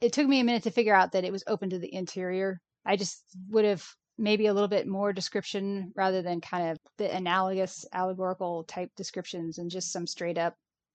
it 0.00 0.12
took 0.12 0.28
me 0.28 0.38
a 0.38 0.44
minute 0.44 0.62
to 0.62 0.70
figure 0.70 0.94
out 0.94 1.10
that 1.12 1.24
it 1.24 1.32
was 1.32 1.42
open 1.48 1.70
to 1.70 1.80
the 1.80 1.92
interior. 1.92 2.60
I 2.86 2.94
just 2.94 3.20
would 3.50 3.64
have 3.64 3.84
maybe 4.16 4.46
a 4.46 4.54
little 4.54 4.68
bit 4.68 4.86
more 4.86 5.12
description 5.12 5.92
rather 5.96 6.22
than 6.22 6.40
kind 6.40 6.70
of 6.70 6.78
the 6.98 7.12
analogous 7.12 7.84
allegorical 7.92 8.62
type 8.62 8.90
descriptions 8.96 9.58
and 9.58 9.72
just 9.72 9.92
some 9.92 10.06
straight 10.06 10.38
up 10.38 10.54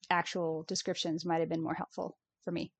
actual 0.10 0.64
descriptions 0.70 1.26
might 1.26 1.42
have 1.42 1.50
been 1.50 1.64
more 1.64 1.74
helpful 1.74 2.18
for 2.46 2.52
me. 2.52 2.72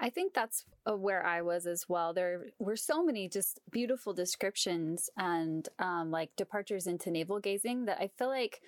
I 0.00 0.10
think 0.10 0.34
that's 0.34 0.64
uh, 0.88 0.96
where 0.96 1.24
I 1.24 1.42
was 1.42 1.66
as 1.66 1.86
well. 1.88 2.12
There 2.12 2.46
were 2.58 2.76
so 2.76 3.04
many 3.04 3.28
just 3.28 3.60
beautiful 3.70 4.12
descriptions 4.12 5.08
and 5.16 5.68
um, 5.78 6.10
like 6.10 6.30
departures 6.36 6.86
into 6.86 7.10
navel 7.10 7.38
gazing 7.38 7.84
that 7.86 8.00
I 8.00 8.10
feel 8.18 8.28
like 8.28 8.60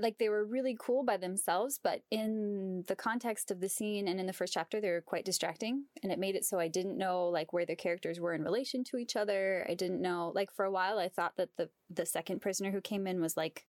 like 0.00 0.18
they 0.18 0.28
were 0.28 0.44
really 0.44 0.76
cool 0.78 1.04
by 1.04 1.16
themselves, 1.16 1.80
but 1.82 2.02
in 2.10 2.84
the 2.86 2.96
context 2.96 3.50
of 3.50 3.60
the 3.60 3.68
scene 3.68 4.08
and 4.08 4.20
in 4.20 4.26
the 4.26 4.32
first 4.32 4.52
chapter, 4.52 4.80
they 4.80 4.90
were 4.90 5.00
quite 5.00 5.24
distracting. 5.24 5.84
And 6.02 6.12
it 6.12 6.18
made 6.18 6.36
it 6.36 6.44
so 6.44 6.58
I 6.58 6.68
didn't 6.68 6.98
know 6.98 7.28
like 7.28 7.52
where 7.52 7.66
the 7.66 7.76
characters 7.76 8.20
were 8.20 8.34
in 8.34 8.42
relation 8.42 8.84
to 8.84 8.98
each 8.98 9.16
other. 9.16 9.66
I 9.68 9.74
didn't 9.74 10.02
know 10.02 10.32
like 10.34 10.52
for 10.52 10.64
a 10.64 10.70
while 10.70 10.98
I 10.98 11.08
thought 11.08 11.36
that 11.36 11.50
the 11.56 11.70
the 11.90 12.06
second 12.06 12.40
prisoner 12.40 12.70
who 12.70 12.80
came 12.80 13.06
in 13.06 13.20
was 13.20 13.36
like 13.36 13.66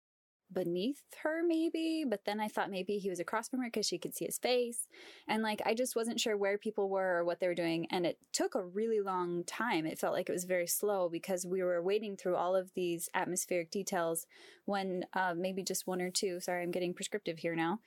beneath 0.53 1.03
her 1.23 1.43
maybe 1.47 2.05
but 2.09 2.25
then 2.25 2.39
i 2.39 2.47
thought 2.47 2.71
maybe 2.71 2.99
he 2.99 3.09
was 3.11 3.19
across 3.19 3.49
from 3.49 3.61
her 3.61 3.67
because 3.67 3.87
she 3.87 3.99
could 3.99 4.15
see 4.15 4.25
his 4.25 4.39
face. 4.39 4.87
And 5.27 5.43
like 5.43 5.61
i 5.65 5.75
just 5.75 5.97
wasn't 5.97 6.21
sure 6.21 6.37
where 6.37 6.59
people 6.59 6.89
were 6.89 7.19
or 7.19 7.25
what 7.25 7.41
they 7.41 7.47
were 7.47 7.55
doing 7.55 7.87
and 7.91 8.07
it 8.07 8.19
took 8.33 8.55
a 8.55 8.65
really 8.65 9.01
long 9.01 9.45
time. 9.45 9.87
It 9.87 9.99
felt 9.99 10.15
like 10.15 10.29
it 10.29 10.33
was 10.33 10.45
very 10.45 10.67
slow 10.67 11.09
because 11.09 11.47
we 11.47 11.63
were 11.63 11.83
wading 11.83 12.17
through 12.17 12.37
all 12.37 12.55
of 12.55 12.73
these 12.75 13.09
atmospheric 13.15 13.71
details 13.71 14.27
when 14.65 15.05
uh, 15.15 15.35
maybe 15.37 15.63
just 15.63 15.87
one 15.87 16.01
or 16.01 16.11
two 16.11 16.41
sorry 16.41 16.63
i'm 16.63 16.71
getting 16.71 16.95
prescriptive 16.95 17.39
here 17.39 17.55
now 17.57 17.81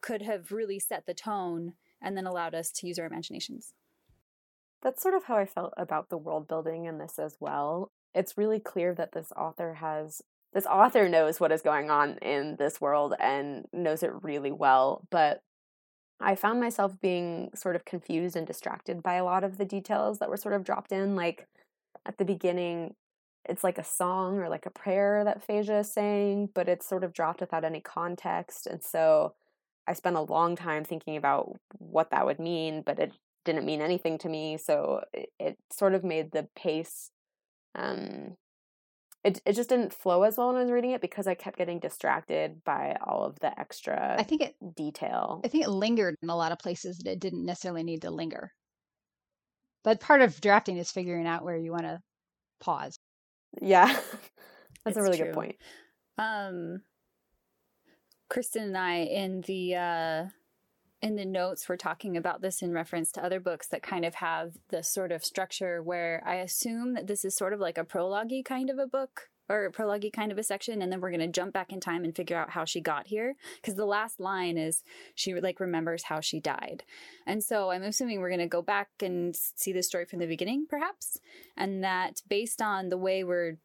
could 0.00 0.22
have 0.22 0.52
really 0.52 0.78
set 0.78 1.06
the 1.06 1.14
tone 1.14 1.74
and 2.00 2.16
then 2.16 2.26
allowed 2.26 2.54
us 2.54 2.70
to 2.70 2.86
use 2.86 2.98
our 2.98 3.06
imaginations. 3.06 3.74
That's 4.82 5.02
sort 5.02 5.14
of 5.14 5.24
how 5.24 5.36
i 5.36 5.44
felt 5.44 5.74
about 5.76 6.08
the 6.08 6.18
world 6.18 6.48
building 6.48 6.86
in 6.86 6.98
this 6.98 7.18
as 7.18 7.36
well. 7.38 7.90
It's 8.14 8.38
really 8.38 8.60
clear 8.60 8.94
that 8.94 9.12
this 9.12 9.32
author 9.36 9.74
has 9.74 10.22
this 10.52 10.66
author 10.66 11.08
knows 11.08 11.38
what 11.38 11.52
is 11.52 11.62
going 11.62 11.90
on 11.90 12.18
in 12.18 12.56
this 12.56 12.80
world 12.80 13.14
and 13.20 13.66
knows 13.72 14.02
it 14.02 14.12
really 14.22 14.52
well 14.52 15.02
but 15.10 15.42
i 16.20 16.34
found 16.34 16.60
myself 16.60 16.92
being 17.00 17.50
sort 17.54 17.76
of 17.76 17.84
confused 17.84 18.36
and 18.36 18.46
distracted 18.46 19.02
by 19.02 19.14
a 19.14 19.24
lot 19.24 19.44
of 19.44 19.58
the 19.58 19.64
details 19.64 20.18
that 20.18 20.28
were 20.28 20.36
sort 20.36 20.54
of 20.54 20.64
dropped 20.64 20.92
in 20.92 21.16
like 21.16 21.46
at 22.06 22.18
the 22.18 22.24
beginning 22.24 22.94
it's 23.48 23.64
like 23.64 23.78
a 23.78 23.84
song 23.84 24.38
or 24.38 24.48
like 24.48 24.66
a 24.66 24.70
prayer 24.70 25.24
that 25.24 25.46
Phasia 25.46 25.80
is 25.80 25.92
saying, 25.92 26.50
but 26.54 26.68
it's 26.68 26.86
sort 26.86 27.04
of 27.04 27.12
dropped 27.12 27.40
without 27.40 27.64
any 27.64 27.80
context. 27.80 28.66
And 28.66 28.82
so 28.82 29.34
I 29.86 29.94
spent 29.94 30.16
a 30.16 30.20
long 30.20 30.56
time 30.56 30.84
thinking 30.84 31.16
about 31.16 31.56
what 31.78 32.10
that 32.10 32.26
would 32.26 32.38
mean, 32.38 32.82
but 32.84 32.98
it 32.98 33.12
didn't 33.44 33.64
mean 33.64 33.80
anything 33.80 34.18
to 34.18 34.28
me. 34.28 34.58
So 34.58 35.02
it, 35.12 35.30
it 35.38 35.58
sort 35.72 35.94
of 35.94 36.04
made 36.04 36.32
the 36.32 36.48
pace 36.54 37.10
um, 37.74 38.36
it 39.22 39.40
it 39.44 39.52
just 39.54 39.68
didn't 39.68 39.92
flow 39.92 40.22
as 40.22 40.38
well 40.38 40.48
when 40.48 40.56
I 40.56 40.62
was 40.62 40.70
reading 40.70 40.92
it 40.92 41.00
because 41.00 41.26
I 41.26 41.34
kept 41.34 41.58
getting 41.58 41.78
distracted 41.78 42.64
by 42.64 42.96
all 43.04 43.24
of 43.24 43.38
the 43.40 43.58
extra 43.58 44.16
I 44.18 44.22
think 44.22 44.40
it 44.42 44.54
detail. 44.74 45.40
I 45.44 45.48
think 45.48 45.64
it 45.64 45.70
lingered 45.70 46.16
in 46.22 46.30
a 46.30 46.36
lot 46.36 46.52
of 46.52 46.58
places 46.58 46.98
that 46.98 47.12
it 47.12 47.20
didn't 47.20 47.44
necessarily 47.44 47.82
need 47.82 48.02
to 48.02 48.10
linger. 48.10 48.52
But 49.84 50.00
part 50.00 50.22
of 50.22 50.40
drafting 50.40 50.76
is 50.76 50.90
figuring 50.90 51.26
out 51.26 51.44
where 51.44 51.56
you 51.56 51.70
want 51.72 51.84
to 51.84 52.00
pause. 52.60 52.98
Yeah. 53.60 53.86
That's 54.84 54.96
it's 54.96 54.96
a 54.96 55.02
really 55.02 55.18
true. 55.18 55.26
good 55.26 55.34
point. 55.34 55.56
Um 56.18 56.82
Kristen 58.30 58.62
and 58.62 58.78
I 58.78 58.98
in 59.00 59.42
the 59.42 59.74
uh 59.74 60.24
in 61.02 61.16
the 61.16 61.24
notes 61.24 61.68
we're 61.68 61.76
talking 61.76 62.16
about 62.16 62.42
this 62.42 62.62
in 62.62 62.72
reference 62.72 63.10
to 63.12 63.24
other 63.24 63.40
books 63.40 63.68
that 63.68 63.82
kind 63.82 64.04
of 64.04 64.16
have 64.16 64.52
this 64.68 64.88
sort 64.88 65.12
of 65.12 65.24
structure 65.24 65.82
where 65.82 66.22
I 66.26 66.36
assume 66.36 66.94
that 66.94 67.06
this 67.06 67.24
is 67.24 67.34
sort 67.34 67.52
of 67.52 67.60
like 67.60 67.78
a 67.78 67.84
prologue 67.84 68.32
kind 68.44 68.70
of 68.70 68.78
a 68.78 68.86
book 68.86 69.28
or 69.48 69.64
a 69.64 69.70
prologue 69.70 70.04
kind 70.12 70.30
of 70.30 70.38
a 70.38 70.42
section 70.42 70.82
and 70.82 70.92
then 70.92 71.00
we're 71.00 71.10
going 71.10 71.20
to 71.20 71.26
jump 71.26 71.52
back 71.52 71.72
in 71.72 71.80
time 71.80 72.04
and 72.04 72.14
figure 72.14 72.36
out 72.36 72.50
how 72.50 72.64
she 72.64 72.80
got 72.80 73.06
here 73.06 73.34
because 73.56 73.74
the 73.74 73.86
last 73.86 74.20
line 74.20 74.56
is 74.58 74.84
she 75.14 75.34
like 75.34 75.58
remembers 75.58 76.04
how 76.04 76.20
she 76.20 76.38
died. 76.38 76.84
And 77.26 77.42
so 77.42 77.70
i'm 77.70 77.82
assuming 77.82 78.20
we're 78.20 78.28
going 78.28 78.40
to 78.40 78.46
go 78.46 78.62
back 78.62 78.88
and 79.00 79.34
see 79.34 79.72
the 79.72 79.82
story 79.82 80.04
from 80.04 80.18
the 80.18 80.26
beginning 80.26 80.66
perhaps 80.68 81.18
and 81.56 81.82
that 81.82 82.22
based 82.28 82.60
on 82.60 82.90
the 82.90 82.98
way 82.98 83.24
we're 83.24 83.56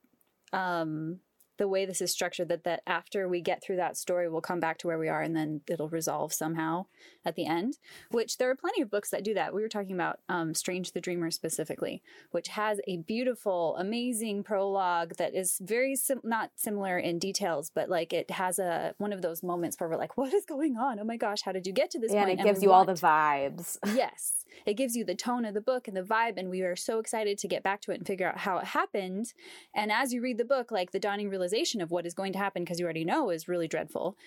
um 0.53 1.19
the 1.57 1.67
way 1.67 1.85
this 1.85 2.01
is 2.01 2.11
structured 2.11 2.49
that 2.49 2.63
that 2.63 2.81
after 2.85 3.27
we 3.27 3.41
get 3.41 3.63
through 3.63 3.75
that 3.77 3.97
story 3.97 4.29
we'll 4.29 4.41
come 4.41 4.59
back 4.59 4.77
to 4.77 4.87
where 4.87 4.99
we 4.99 5.07
are 5.07 5.21
and 5.21 5.35
then 5.35 5.61
it'll 5.67 5.89
resolve 5.89 6.33
somehow 6.33 6.85
at 7.25 7.35
the 7.35 7.45
end 7.45 7.77
which 8.11 8.37
there 8.37 8.49
are 8.49 8.55
plenty 8.55 8.81
of 8.81 8.89
books 8.89 9.09
that 9.09 9.23
do 9.23 9.33
that. 9.33 9.53
We 9.53 9.61
were 9.61 9.69
talking 9.69 9.93
about 9.93 10.19
um, 10.29 10.53
strange 10.53 10.91
the 10.91 11.01
dreamer 11.01 11.31
specifically 11.31 12.01
which 12.31 12.49
has 12.49 12.79
a 12.87 12.97
beautiful 12.97 13.75
amazing 13.77 14.43
prologue 14.43 15.15
that 15.17 15.33
is 15.33 15.59
very 15.61 15.95
sim- 15.95 16.21
not 16.23 16.51
similar 16.55 16.97
in 16.97 17.19
details 17.19 17.71
but 17.73 17.89
like 17.89 18.13
it 18.13 18.31
has 18.31 18.59
a 18.59 18.93
one 18.97 19.13
of 19.13 19.21
those 19.21 19.43
moments 19.43 19.79
where 19.79 19.89
we're 19.89 19.97
like 19.97 20.17
what 20.17 20.33
is 20.33 20.45
going 20.45 20.77
on? 20.77 20.99
Oh 20.99 21.03
my 21.03 21.17
gosh 21.17 21.41
how 21.43 21.51
did 21.51 21.65
you 21.67 21.73
get 21.73 21.91
to 21.91 21.99
this 21.99 22.13
yeah, 22.13 22.25
point? 22.25 22.31
and 22.31 22.41
it 22.41 22.43
gives 22.43 22.57
and 22.59 22.63
you 22.63 22.71
all 22.71 22.85
the 22.85 22.93
vibes. 22.93 23.77
Yes. 23.95 24.45
It 24.65 24.75
gives 24.75 24.95
you 24.95 25.03
the 25.03 25.15
tone 25.15 25.45
of 25.45 25.53
the 25.53 25.61
book 25.61 25.87
and 25.87 25.95
the 25.95 26.01
vibe 26.01 26.37
and 26.37 26.49
we 26.49 26.61
are 26.61 26.75
so 26.75 26.99
excited 26.99 27.37
to 27.39 27.47
get 27.47 27.63
back 27.63 27.81
to 27.81 27.91
it 27.91 27.95
and 27.95 28.07
figure 28.07 28.27
out 28.27 28.39
how 28.39 28.57
it 28.57 28.65
happened. 28.65 29.33
And 29.73 29.91
as 29.91 30.13
you 30.13 30.21
read 30.21 30.37
the 30.37 30.45
book 30.45 30.71
like 30.71 30.91
the 30.91 30.99
dawning 30.99 31.29
realization 31.45 31.81
of 31.81 31.91
what 31.91 32.05
is 32.05 32.13
going 32.13 32.33
to 32.33 32.39
happen 32.39 32.63
because 32.63 32.79
you 32.79 32.85
already 32.85 33.05
know 33.05 33.29
is 33.29 33.47
really 33.47 33.67
dreadful. 33.67 34.17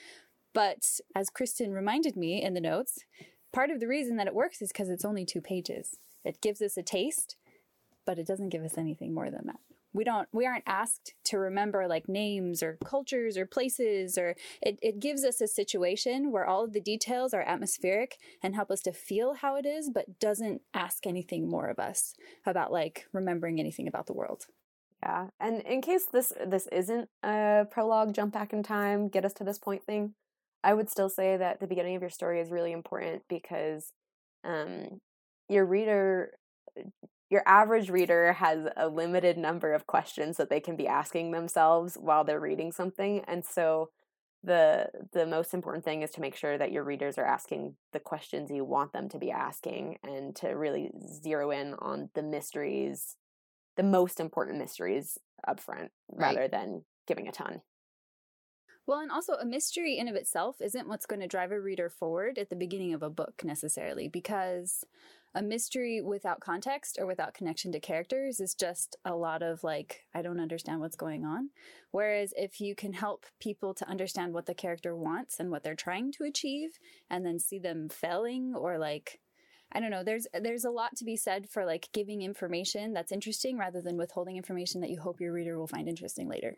But 0.55 1.01
as 1.15 1.31
kristen 1.31 1.73
reminded 1.73 2.17
me 2.17 2.43
in 2.43 2.55
the 2.55 2.61
notes 2.61 2.99
part 3.53 3.71
of 3.71 3.81
the 3.81 3.89
reason 3.89 4.17
that 4.17 4.27
it 4.27 4.35
works 4.35 4.61
is 4.61 4.69
because 4.69 4.89
it's 4.89 5.05
only 5.05 5.25
two 5.25 5.41
pages. 5.41 5.97
It 6.25 6.41
gives 6.41 6.61
us 6.63 6.77
a 6.77 6.83
taste 6.83 7.37
but 8.07 8.19
it 8.19 8.27
doesn't 8.27 8.49
give 8.49 8.65
us 8.65 8.79
anything 8.79 9.13
more 9.13 9.31
than 9.31 9.43
that. 9.47 9.61
We 9.93 10.05
don't 10.05 10.29
we 10.33 10.47
aren't 10.47 10.65
asked 10.67 11.15
to 11.25 11.39
remember 11.39 11.87
like 11.87 12.09
names 12.09 12.63
or 12.63 12.79
cultures 12.85 13.37
or 13.37 13.47
places 13.47 14.17
or 14.17 14.35
it, 14.63 14.79
it 14.81 15.01
gives 15.01 15.25
us 15.25 15.41
a 15.41 15.47
situation 15.47 16.31
where 16.31 16.47
all 16.47 16.65
of 16.65 16.73
the 16.73 16.81
details 16.81 17.35
are 17.35 17.43
atmospheric 17.43 18.17
and 18.43 18.55
help 18.55 18.71
us 18.71 18.81
to 18.83 18.93
feel 18.93 19.35
how 19.35 19.57
it 19.57 19.67
is 19.67 19.91
but 19.91 20.19
doesn't 20.21 20.63
ask 20.73 21.07
anything 21.07 21.51
more 21.51 21.69
of 21.69 21.79
us 21.79 22.15
about 22.47 22.73
like 22.73 23.07
remembering 23.13 23.61
anything 23.61 23.89
about 23.89 24.07
the 24.07 24.15
world 24.15 24.47
yeah 25.03 25.29
and 25.41 25.63
in 25.63 25.81
case 25.81 26.07
this 26.13 26.33
this 26.47 26.67
isn't 26.73 27.09
a 27.23 27.67
prologue 27.71 28.15
jump 28.15 28.33
back 28.33 28.53
in 28.53 28.63
time 28.63 29.09
get 29.09 29.25
us 29.25 29.33
to 29.33 29.45
this 29.45 29.59
point 29.59 29.85
thing 29.85 30.15
i 30.65 30.75
would 30.75 30.91
still 30.91 31.09
say 31.09 31.37
that 31.37 31.61
the 31.61 31.67
beginning 31.67 31.97
of 31.97 32.03
your 32.03 32.11
story 32.11 32.41
is 32.41 32.51
really 32.51 32.73
important 32.73 33.23
because 33.29 33.93
um 34.45 35.01
your 35.49 35.65
reader 35.65 36.33
your 37.31 37.43
average 37.47 37.91
reader 37.91 38.33
has 38.35 38.67
a 38.77 38.89
limited 38.89 39.37
number 39.37 39.75
of 39.75 39.87
questions 39.87 40.37
that 40.39 40.49
they 40.49 40.61
can 40.61 40.77
be 40.77 40.87
asking 40.87 41.31
themselves 41.31 41.97
while 42.01 42.25
they're 42.25 42.41
reading 42.41 42.73
something 42.73 43.23
and 43.29 43.45
so 43.45 43.91
the 44.45 44.89
the 45.13 45.27
most 45.27 45.53
important 45.53 45.85
thing 45.85 46.03
is 46.03 46.11
to 46.11 46.21
make 46.21 46.37
sure 46.37 46.57
that 46.57 46.71
your 46.71 46.85
readers 46.85 47.19
are 47.19 47.27
asking 47.27 47.75
the 47.93 47.99
questions 47.99 48.51
you 48.51 48.65
want 48.65 48.93
them 48.93 49.09
to 49.09 49.19
be 49.19 49.31
asking 49.33 49.99
and 50.05 50.37
to 50.37 50.49
really 50.49 50.91
zero 51.23 51.51
in 51.51 51.75
on 51.81 52.09
the 52.15 52.23
mysteries 52.23 53.17
the 53.79 53.83
most 53.83 54.21
important 54.21 54.59
mysteries 54.59 55.17
up 55.47 55.61
front 55.61 55.91
right. 56.13 56.37
rather 56.37 56.49
than 56.49 56.83
giving 57.07 57.27
a 57.27 57.33
ton 57.33 57.63
well, 58.89 59.01
and 59.01 59.13
also 59.13 59.35
a 59.35 59.45
mystery 59.45 59.99
in 59.99 60.09
of 60.09 60.15
itself 60.15 60.63
isn't 60.63 60.89
what's 60.89 61.05
going 61.05 61.21
to 61.21 61.27
drive 61.27 61.53
a 61.53 61.61
reader 61.61 61.91
forward 61.91 62.39
at 62.39 62.49
the 62.49 62.57
beginning 62.57 62.95
of 62.95 63.03
a 63.03 63.11
book 63.11 63.43
necessarily 63.45 64.09
because 64.09 64.83
a 65.35 65.43
mystery 65.43 66.01
without 66.01 66.41
context 66.41 66.97
or 66.99 67.05
without 67.05 67.35
connection 67.35 67.71
to 67.73 67.81
characters 67.81 68.41
is 68.41 68.55
just 68.55 68.97
a 69.05 69.15
lot 69.15 69.43
of 69.43 69.63
like, 69.63 70.07
I 70.15 70.23
don't 70.23 70.41
understand 70.41 70.81
what's 70.81 70.97
going 70.97 71.27
on. 71.27 71.51
Whereas 71.91 72.33
if 72.35 72.63
you 72.63 72.75
can 72.75 72.95
help 72.95 73.27
people 73.41 73.75
to 73.75 73.87
understand 73.87 74.33
what 74.33 74.47
the 74.47 74.55
character 74.55 74.97
wants 74.97 75.39
and 75.39 75.51
what 75.51 75.63
they're 75.63 75.75
trying 75.75 76.11
to 76.13 76.25
achieve 76.25 76.79
and 77.11 77.27
then 77.27 77.39
see 77.39 77.59
them 77.59 77.91
failing 77.91 78.55
or 78.57 78.79
like, 78.79 79.21
I 79.73 79.81
don't 79.81 79.91
know, 79.91 80.03
there's, 80.03 80.27
there's 80.33 80.65
a 80.65 80.71
lot 80.71 80.97
to 80.97 81.05
be 81.05 81.17
said 81.17 81.49
for 81.49 81.65
like 81.65 81.89
giving 81.93 82.23
information 82.23 82.93
that's 82.93 83.13
interesting 83.13 83.59
rather 83.59 83.83
than 83.83 83.97
withholding 83.97 84.37
information 84.37 84.81
that 84.81 84.91
you 84.91 85.01
hope 85.01 85.21
your 85.21 85.33
reader 85.33 85.59
will 85.59 85.67
find 85.67 85.89
interesting 85.89 86.29
later. 86.29 86.57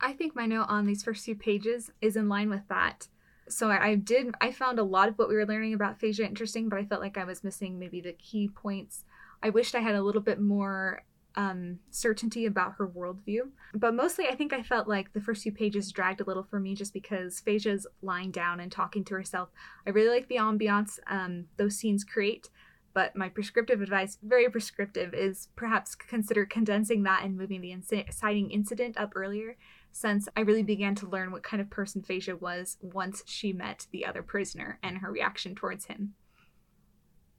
I 0.00 0.14
think 0.14 0.34
my 0.34 0.46
note 0.46 0.66
on 0.68 0.86
these 0.86 1.02
first 1.02 1.24
few 1.24 1.36
pages 1.36 1.90
is 2.00 2.16
in 2.16 2.28
line 2.28 2.48
with 2.48 2.66
that 2.68 3.08
so 3.50 3.68
I, 3.70 3.88
I, 3.88 3.94
did 3.96 4.34
I 4.40 4.52
found 4.52 4.78
a 4.78 4.84
lot 4.84 5.08
of 5.08 5.18
what 5.18 5.28
we 5.28 5.34
were 5.34 5.46
learning 5.46 5.74
about 5.74 5.98
Phasia 5.98 6.20
interesting, 6.20 6.68
but 6.68 6.78
I 6.78 6.84
felt 6.84 7.00
like 7.00 7.18
I 7.18 7.24
was 7.24 7.44
missing 7.44 7.78
maybe 7.78 8.00
the 8.00 8.12
key 8.12 8.48
points. 8.48 9.04
I 9.42 9.50
wished 9.50 9.74
I 9.74 9.80
had 9.80 9.94
a 9.94 10.02
little 10.02 10.20
bit 10.20 10.40
more 10.40 11.02
um, 11.36 11.78
certainty 11.90 12.46
about 12.46 12.74
her 12.78 12.88
worldview. 12.88 13.50
But 13.74 13.94
mostly 13.94 14.26
I 14.26 14.34
think 14.34 14.52
I 14.52 14.62
felt 14.62 14.88
like 14.88 15.12
the 15.12 15.20
first 15.20 15.42
few 15.42 15.52
pages 15.52 15.92
dragged 15.92 16.20
a 16.20 16.24
little 16.24 16.42
for 16.42 16.60
me 16.60 16.74
just 16.74 16.92
because 16.92 17.40
Phasia's 17.40 17.86
lying 18.02 18.30
down 18.30 18.60
and 18.60 18.70
talking 18.70 19.04
to 19.04 19.14
herself. 19.14 19.50
I 19.86 19.90
really 19.90 20.14
like 20.14 20.28
the 20.28 20.36
ambiance 20.36 20.98
um, 21.06 21.46
those 21.56 21.76
scenes 21.76 22.04
create, 22.04 22.48
but 22.92 23.14
my 23.14 23.28
prescriptive 23.28 23.80
advice, 23.80 24.18
very 24.22 24.48
prescriptive, 24.50 25.14
is 25.14 25.48
perhaps 25.54 25.94
consider 25.94 26.44
condensing 26.44 27.04
that 27.04 27.22
and 27.24 27.36
moving 27.36 27.60
the 27.60 27.72
inciting 27.72 28.50
incident 28.50 28.98
up 28.98 29.12
earlier, 29.14 29.56
since 29.92 30.28
I 30.36 30.40
really 30.40 30.64
began 30.64 30.94
to 30.96 31.08
learn 31.08 31.30
what 31.30 31.44
kind 31.44 31.60
of 31.60 31.70
person 31.70 32.02
Phasia 32.02 32.40
was 32.40 32.76
once 32.80 33.22
she 33.26 33.52
met 33.52 33.86
the 33.92 34.04
other 34.04 34.22
prisoner 34.22 34.78
and 34.82 34.98
her 34.98 35.10
reaction 35.10 35.54
towards 35.54 35.86
him. 35.86 36.14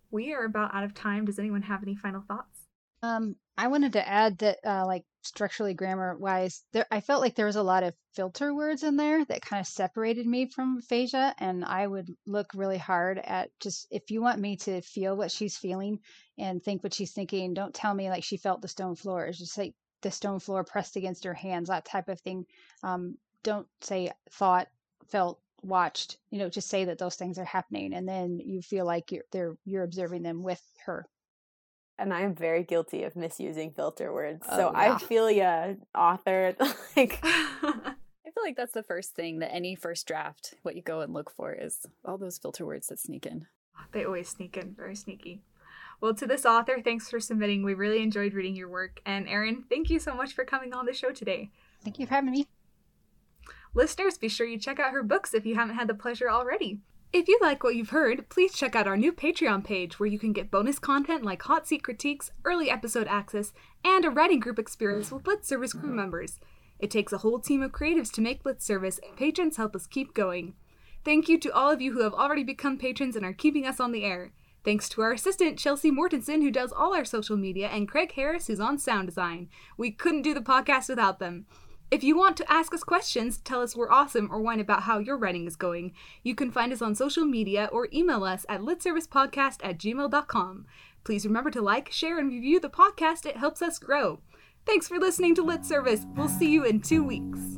We 0.10 0.34
are 0.34 0.46
about 0.46 0.74
out 0.74 0.84
of 0.84 0.94
time. 0.94 1.26
Does 1.26 1.40
anyone 1.40 1.64
have 1.64 1.84
any 1.84 1.96
final 1.96 2.24
thoughts? 2.28 2.68
Um, 3.04 3.38
I 3.62 3.68
wanted 3.68 3.94
to 3.94 4.08
add 4.08 4.40
that, 4.40 4.58
uh, 4.66 4.88
like 4.88 5.06
structurally, 5.22 5.76
grammar 5.76 6.18
wise, 6.18 6.64
there 6.74 6.88
I 6.90 7.00
felt 7.00 7.22
like 7.22 7.36
there 7.36 7.46
was 7.46 7.58
a 7.58 7.62
lot 7.62 7.84
of 7.84 7.94
filter 8.12 8.56
words 8.56 8.82
in 8.82 8.96
there 8.96 9.24
that 9.26 9.44
kind 9.44 9.60
of 9.60 9.68
separated 9.68 10.26
me 10.26 10.48
from 10.48 10.82
Phasia, 10.82 11.36
and 11.38 11.64
I 11.64 11.86
would 11.86 12.10
look 12.26 12.48
really 12.56 12.80
hard 12.80 13.20
at 13.20 13.52
just 13.60 13.86
if 13.92 14.10
you 14.10 14.20
want 14.20 14.40
me 14.40 14.58
to 14.58 14.82
feel 14.82 15.16
what 15.16 15.30
she's 15.30 15.58
feeling 15.58 16.00
and 16.40 16.64
think 16.64 16.82
what 16.82 16.96
she's 16.96 17.14
thinking, 17.14 17.54
don't 17.54 17.72
tell 17.76 17.94
me 17.94 18.10
like 18.10 18.24
she 18.24 18.36
felt 18.36 18.64
the 18.64 18.68
stone 18.68 18.96
floor. 18.96 19.28
It's 19.28 19.38
just 19.38 19.60
like 19.60 19.76
the 20.02 20.10
stone 20.10 20.40
floor 20.40 20.64
pressed 20.64 20.96
against 20.96 21.24
her 21.26 21.36
hands, 21.36 21.70
that 21.70 21.86
type 21.86 22.10
of 22.10 22.20
thing. 22.20 22.48
Um, 22.82 23.20
don't 23.44 23.68
say 23.82 24.12
thought, 24.32 24.70
felt, 25.12 25.40
watched. 25.62 26.18
You 26.32 26.40
know, 26.40 26.50
just 26.50 26.68
say 26.68 26.86
that 26.86 26.98
those 26.98 27.16
things 27.16 27.38
are 27.38 27.46
happening, 27.46 27.94
and 27.94 28.10
then 28.10 28.40
you 28.40 28.64
feel 28.64 28.86
like 28.88 29.12
you're 29.12 29.26
they're 29.32 29.56
you're 29.66 29.84
observing 29.84 30.24
them 30.24 30.42
with 30.42 30.64
her 30.88 31.06
and 32.02 32.14
I'm 32.14 32.34
very 32.34 32.64
guilty 32.64 33.04
of 33.04 33.16
misusing 33.16 33.72
filter 33.72 34.12
words. 34.12 34.44
Oh, 34.50 34.58
so 34.58 34.72
yeah. 34.74 34.96
I 34.96 34.98
feel 34.98 35.30
ya, 35.30 35.74
author. 35.96 36.56
like, 36.98 37.20
I 37.24 37.94
feel 38.34 38.44
like 38.44 38.58
that's 38.58 38.74
the 38.74 38.84
first 38.84 39.14
thing 39.14 39.40
that 39.40 39.54
any 39.54 39.76
first 39.76 40.08
draft, 40.08 40.56
what 40.64 40.76
you 40.76 40.82
go 40.82 41.02
and 41.02 41.14
look 41.14 41.30
for 41.30 41.54
is 41.54 41.86
all 42.04 42.18
those 42.18 42.40
filter 42.40 42.66
words 42.66 42.88
that 42.88 43.00
sneak 43.00 43.28
in. 43.28 43.46
They 43.92 44.04
always 44.04 44.30
sneak 44.30 44.58
in, 44.58 44.74
very 44.76 44.96
sneaky. 44.96 45.44
Well, 46.02 46.16
to 46.16 46.26
this 46.26 46.46
author, 46.46 46.82
thanks 46.84 47.08
for 47.08 47.20
submitting. 47.20 47.64
We 47.64 47.76
really 47.76 48.02
enjoyed 48.02 48.34
reading 48.34 48.56
your 48.56 48.70
work. 48.70 49.00
And 49.06 49.30
Erin, 49.30 49.64
thank 49.70 49.92
you 49.92 50.00
so 50.00 50.16
much 50.16 50.34
for 50.34 50.44
coming 50.44 50.74
on 50.74 50.88
the 50.88 50.94
show 50.94 51.12
today. 51.12 51.52
Thank 51.84 52.00
you 52.00 52.08
for 52.08 52.16
having 52.16 52.32
me. 52.32 52.48
Listeners, 53.76 54.18
be 54.18 54.28
sure 54.28 54.48
you 54.48 54.58
check 54.58 54.80
out 54.80 54.92
her 54.92 55.04
books 55.04 55.36
if 55.36 55.46
you 55.46 55.54
haven't 55.54 55.76
had 55.76 55.88
the 55.88 55.94
pleasure 55.94 56.30
already. 56.30 56.80
If 57.14 57.28
you 57.28 57.38
like 57.42 57.62
what 57.62 57.76
you've 57.76 57.90
heard, 57.90 58.30
please 58.30 58.54
check 58.54 58.74
out 58.74 58.88
our 58.88 58.96
new 58.96 59.12
Patreon 59.12 59.66
page 59.66 60.00
where 60.00 60.08
you 60.08 60.18
can 60.18 60.32
get 60.32 60.50
bonus 60.50 60.80
content 60.80 61.26
like 61.26 61.42
hot 61.42 61.68
seat 61.68 61.84
critiques, 61.84 62.32
early 62.46 62.70
episode 62.70 63.06
access, 63.10 63.52
and 63.84 64.06
a 64.06 64.10
writing 64.10 64.40
group 64.40 64.58
experience 64.58 65.12
with 65.12 65.28
Lit 65.28 65.46
Service 65.46 65.74
crew 65.74 65.92
members. 65.92 66.40
It 66.80 66.90
takes 66.90 67.12
a 67.12 67.18
whole 67.18 67.40
team 67.40 67.62
of 67.62 67.74
creatives 67.74 68.14
to 68.14 68.22
make 68.22 68.46
Lit 68.46 68.62
Service, 68.62 68.98
and 69.06 69.18
patrons 69.18 69.58
help 69.58 69.76
us 69.76 69.88
keep 69.88 70.14
going. 70.14 70.54
Thank 71.04 71.28
you 71.28 71.38
to 71.40 71.54
all 71.54 71.70
of 71.70 71.82
you 71.82 71.92
who 71.92 72.02
have 72.02 72.14
already 72.14 72.46
become 72.46 72.78
patrons 72.78 73.18
and 73.18 73.26
are 73.26 73.34
keeping 73.34 73.66
us 73.66 73.82
on 73.82 73.92
the 73.92 74.06
air. 74.06 74.32
Thanks 74.64 74.88
to 74.90 75.02
our 75.02 75.12
assistant, 75.12 75.60
Chelsea 75.60 75.92
Mortensen, 75.92 76.42
who 76.42 76.50
does 76.50 76.72
all 76.72 76.96
our 76.96 77.04
social 77.04 77.36
media, 77.36 77.68
and 77.68 77.90
Craig 77.90 78.14
Harris, 78.14 78.48
who's 78.48 78.62
on 78.62 78.78
sound 78.78 79.10
design. 79.10 79.50
We 79.76 79.92
couldn't 79.92 80.22
do 80.22 80.34
the 80.34 80.40
podcast 80.40 80.88
without 80.88 81.20
them. 81.20 81.46
If 81.92 82.06
you 82.06 82.18
want 82.18 82.38
to 82.38 82.50
ask 82.50 82.74
us 82.74 82.86
questions, 82.86 83.40
tell 83.40 83.62
us 83.62 83.76
we're 83.76 83.92
awesome, 83.92 84.30
or 84.32 84.40
whine 84.40 84.62
about 84.62 84.84
how 84.84 85.00
your 85.00 85.18
writing 85.18 85.46
is 85.46 85.58
going, 85.58 85.92
you 86.24 86.36
can 86.36 86.50
find 86.50 86.72
us 86.72 86.82
on 86.82 86.96
social 86.96 87.26
media 87.26 87.68
or 87.70 87.90
email 87.92 88.24
us 88.24 88.46
at 88.48 88.62
litservicepodcast 88.62 89.58
at 89.62 89.78
gmail.com. 89.78 90.66
Please 91.04 91.26
remember 91.26 91.52
to 91.52 91.62
like, 91.62 91.92
share, 91.92 92.18
and 92.18 92.30
review 92.30 92.62
the 92.62 92.70
podcast, 92.70 93.26
it 93.26 93.36
helps 93.36 93.62
us 93.62 93.78
grow. 93.78 94.20
Thanks 94.66 94.88
for 94.88 95.00
listening 95.00 95.36
to 95.36 95.44
Lit 95.44 95.66
Service. 95.66 96.06
We'll 96.16 96.30
see 96.30 96.50
you 96.50 96.64
in 96.64 96.80
two 96.80 97.04
weeks. 97.04 97.58